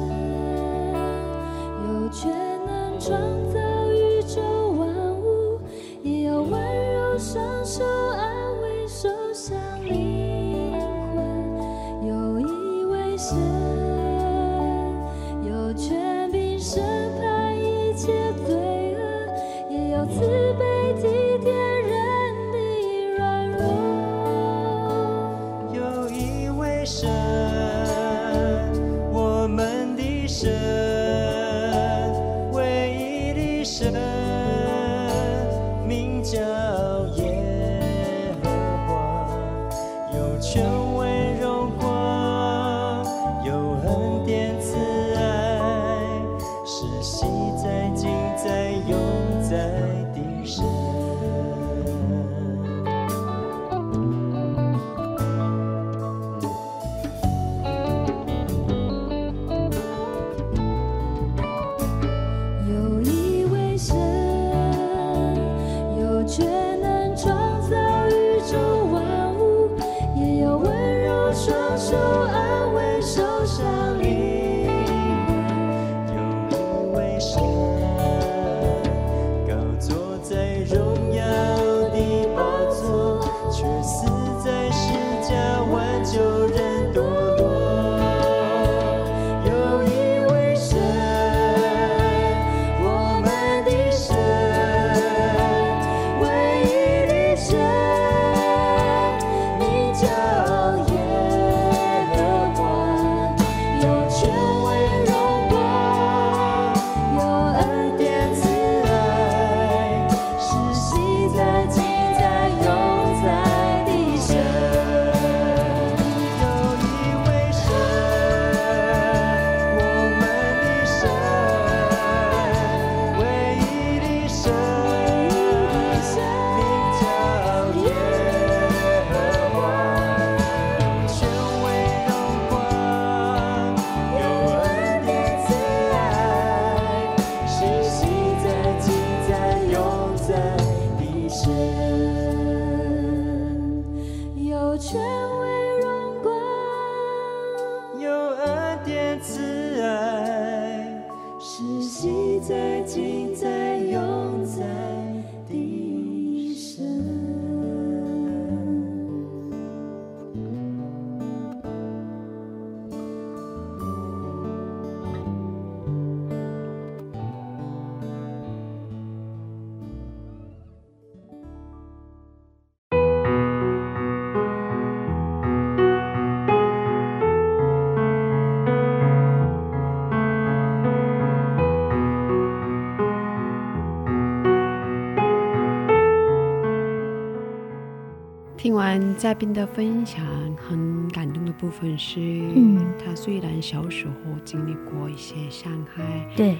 [189.26, 190.24] 嘉宾的分享，
[190.56, 194.12] 很感动的部分是，嗯他虽然小时候
[194.44, 196.04] 经历过一些伤害，
[196.36, 196.56] 对，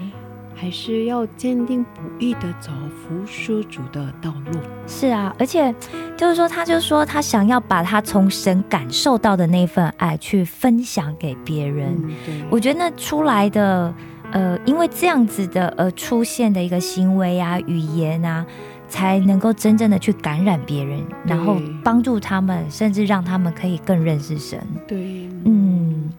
[0.53, 4.59] 还是要坚定不移的走服侍主的道路。
[4.85, 5.73] 是啊，而且
[6.17, 11.95] 就是说，他就说他想要把他从神感受到的那份爱去分享给别人。
[12.03, 13.95] 嗯，对，我觉得那出来的，
[14.33, 18.45] 呃，因为这样子的而出现的一个行为啊、语言啊，
[18.89, 24.61] 才能够真正的去感染别人，然后帮助他们，甚至让他们可以更认识神。
[24.87, 26.11] 对，嗯，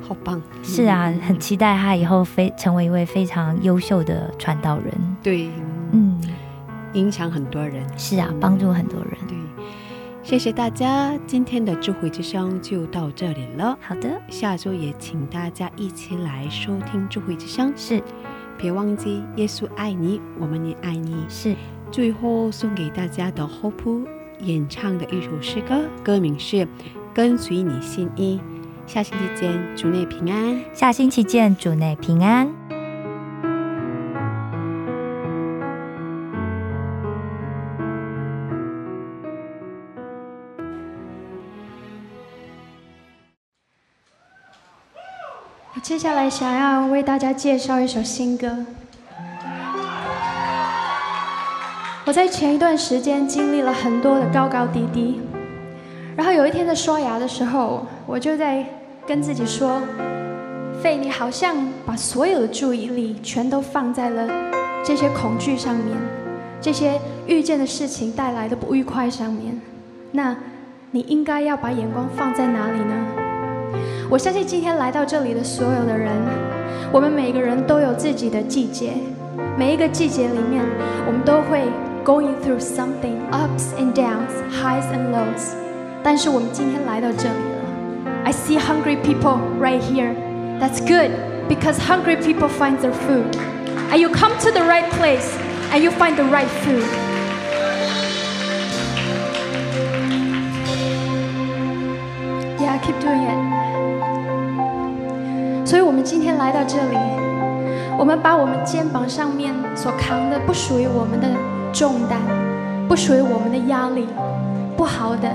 [0.00, 0.40] 好棒。
[0.62, 4.92] 是啊，嗯很期待他以后非成为一位非常优秀的传道人。
[5.22, 5.48] 对，
[5.92, 6.20] 嗯，
[6.94, 7.84] 影响很多人。
[7.98, 9.12] 是啊，帮助很多人。
[9.28, 9.36] 对，
[10.22, 13.78] 谢谢大家，今天的智慧之声就到这里了。
[13.80, 17.72] 好的，下周也请大家一起来收听智慧之声。
[17.76, 18.02] 是
[18.58, 21.14] 别忘记耶稣爱你，我们也爱你。
[21.28, 21.54] 是，
[21.96, 24.06] 最后送给大家的 Hope
[24.40, 26.56] 演唱的一首诗歌，歌名是
[27.14, 28.38] 《跟随你心意》。
[28.86, 30.60] 下星期见，主内平安。
[30.74, 32.52] 下星期见，主内平安。
[45.74, 48.66] 我接下来想要为大家介绍一首新歌。
[52.06, 55.20] 我在前一段时间经历了很多的高高低低，
[56.14, 58.64] 然后有一天在刷牙的时候，我就在
[59.04, 59.82] 跟自己说
[60.80, 64.24] ：“费，你好像把所有的注意力全都放在了
[64.84, 65.96] 这些恐惧上面，
[66.60, 66.92] 这些
[67.26, 69.60] 遇见的事情带来的不愉快上面。
[70.12, 70.36] 那
[70.92, 72.94] 你应该要把眼光放在哪里呢？”
[74.08, 76.12] 我相信今天来到这里的所有的人，
[76.92, 78.92] 我们每个人都有自己的季节，
[79.58, 80.64] 每一个季节里面，
[81.04, 81.62] 我们都会
[82.05, 85.53] going through something ups and downs, highs and lows。
[86.03, 87.61] 但是我们今天来到这里了，
[88.25, 90.15] I see hungry people right here.
[90.59, 91.11] That's good
[91.47, 93.35] because hungry people find their food.
[93.91, 95.29] And you come to the right place
[95.71, 96.83] and you find the right food.
[102.59, 103.37] Yeah, keep doing it.
[105.65, 106.97] 所以，我们今天来到这里，
[107.97, 111.27] 我们把我们肩膀上面所扛的不属于我们的
[111.78, 112.18] 重担，
[112.88, 114.06] 不属于我们的压力，
[114.78, 115.28] 不好的，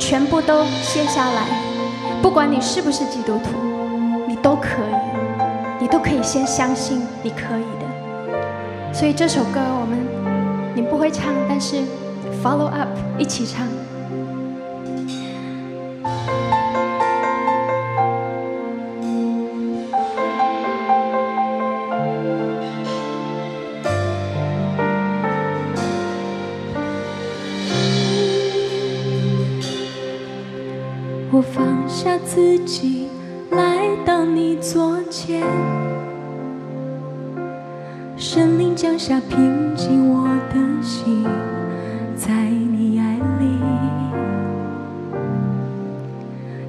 [0.00, 1.44] 全部都卸下来。
[2.20, 3.50] 不管你是不是基督徒，
[4.26, 8.92] 你都可以，你都可以先相信你可以的。
[8.92, 9.96] 所以这首歌我们
[10.74, 11.76] 你不会唱，但是
[12.42, 13.64] follow up 一起唱。
[32.36, 33.08] 自己，
[33.50, 35.42] 来到你左前，
[38.14, 41.24] 神灵降下平静我的心，
[42.14, 43.46] 在你爱里，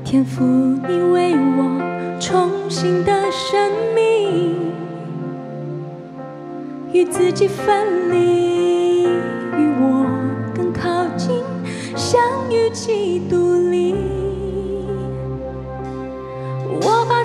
[0.05, 4.71] 天赋，你为我重新的生命，
[6.93, 10.05] 与自己分离，与我
[10.55, 11.43] 更靠近，
[11.93, 13.46] 相遇基督。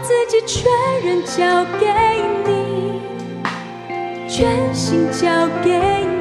[0.02, 0.64] 自己全
[1.04, 1.86] 人交给
[2.44, 3.00] 你，
[4.28, 5.78] 全心交给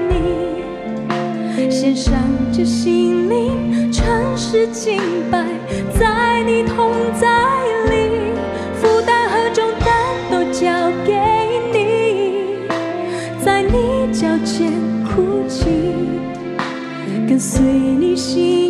[0.07, 2.13] 你，献上
[2.53, 5.01] 这心灵，诚实敬
[5.31, 5.43] 拜，
[5.99, 7.27] 在你同在
[7.89, 8.11] 里，
[8.79, 9.89] 负担和重担
[10.29, 11.17] 都交给
[11.73, 12.67] 你，
[13.43, 14.71] 在你脚前
[15.03, 15.65] 哭泣，
[17.27, 18.60] 跟随你心。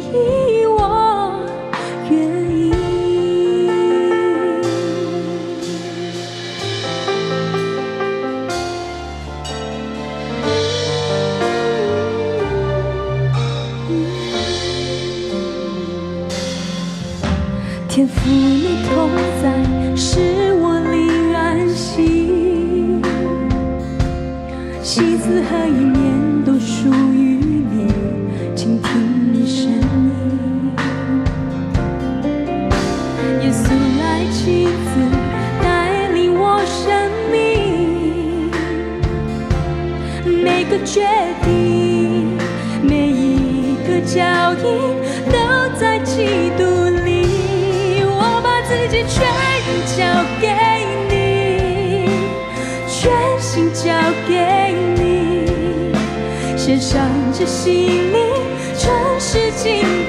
[57.41, 58.33] 上这心灵，
[58.77, 60.07] 诚实敬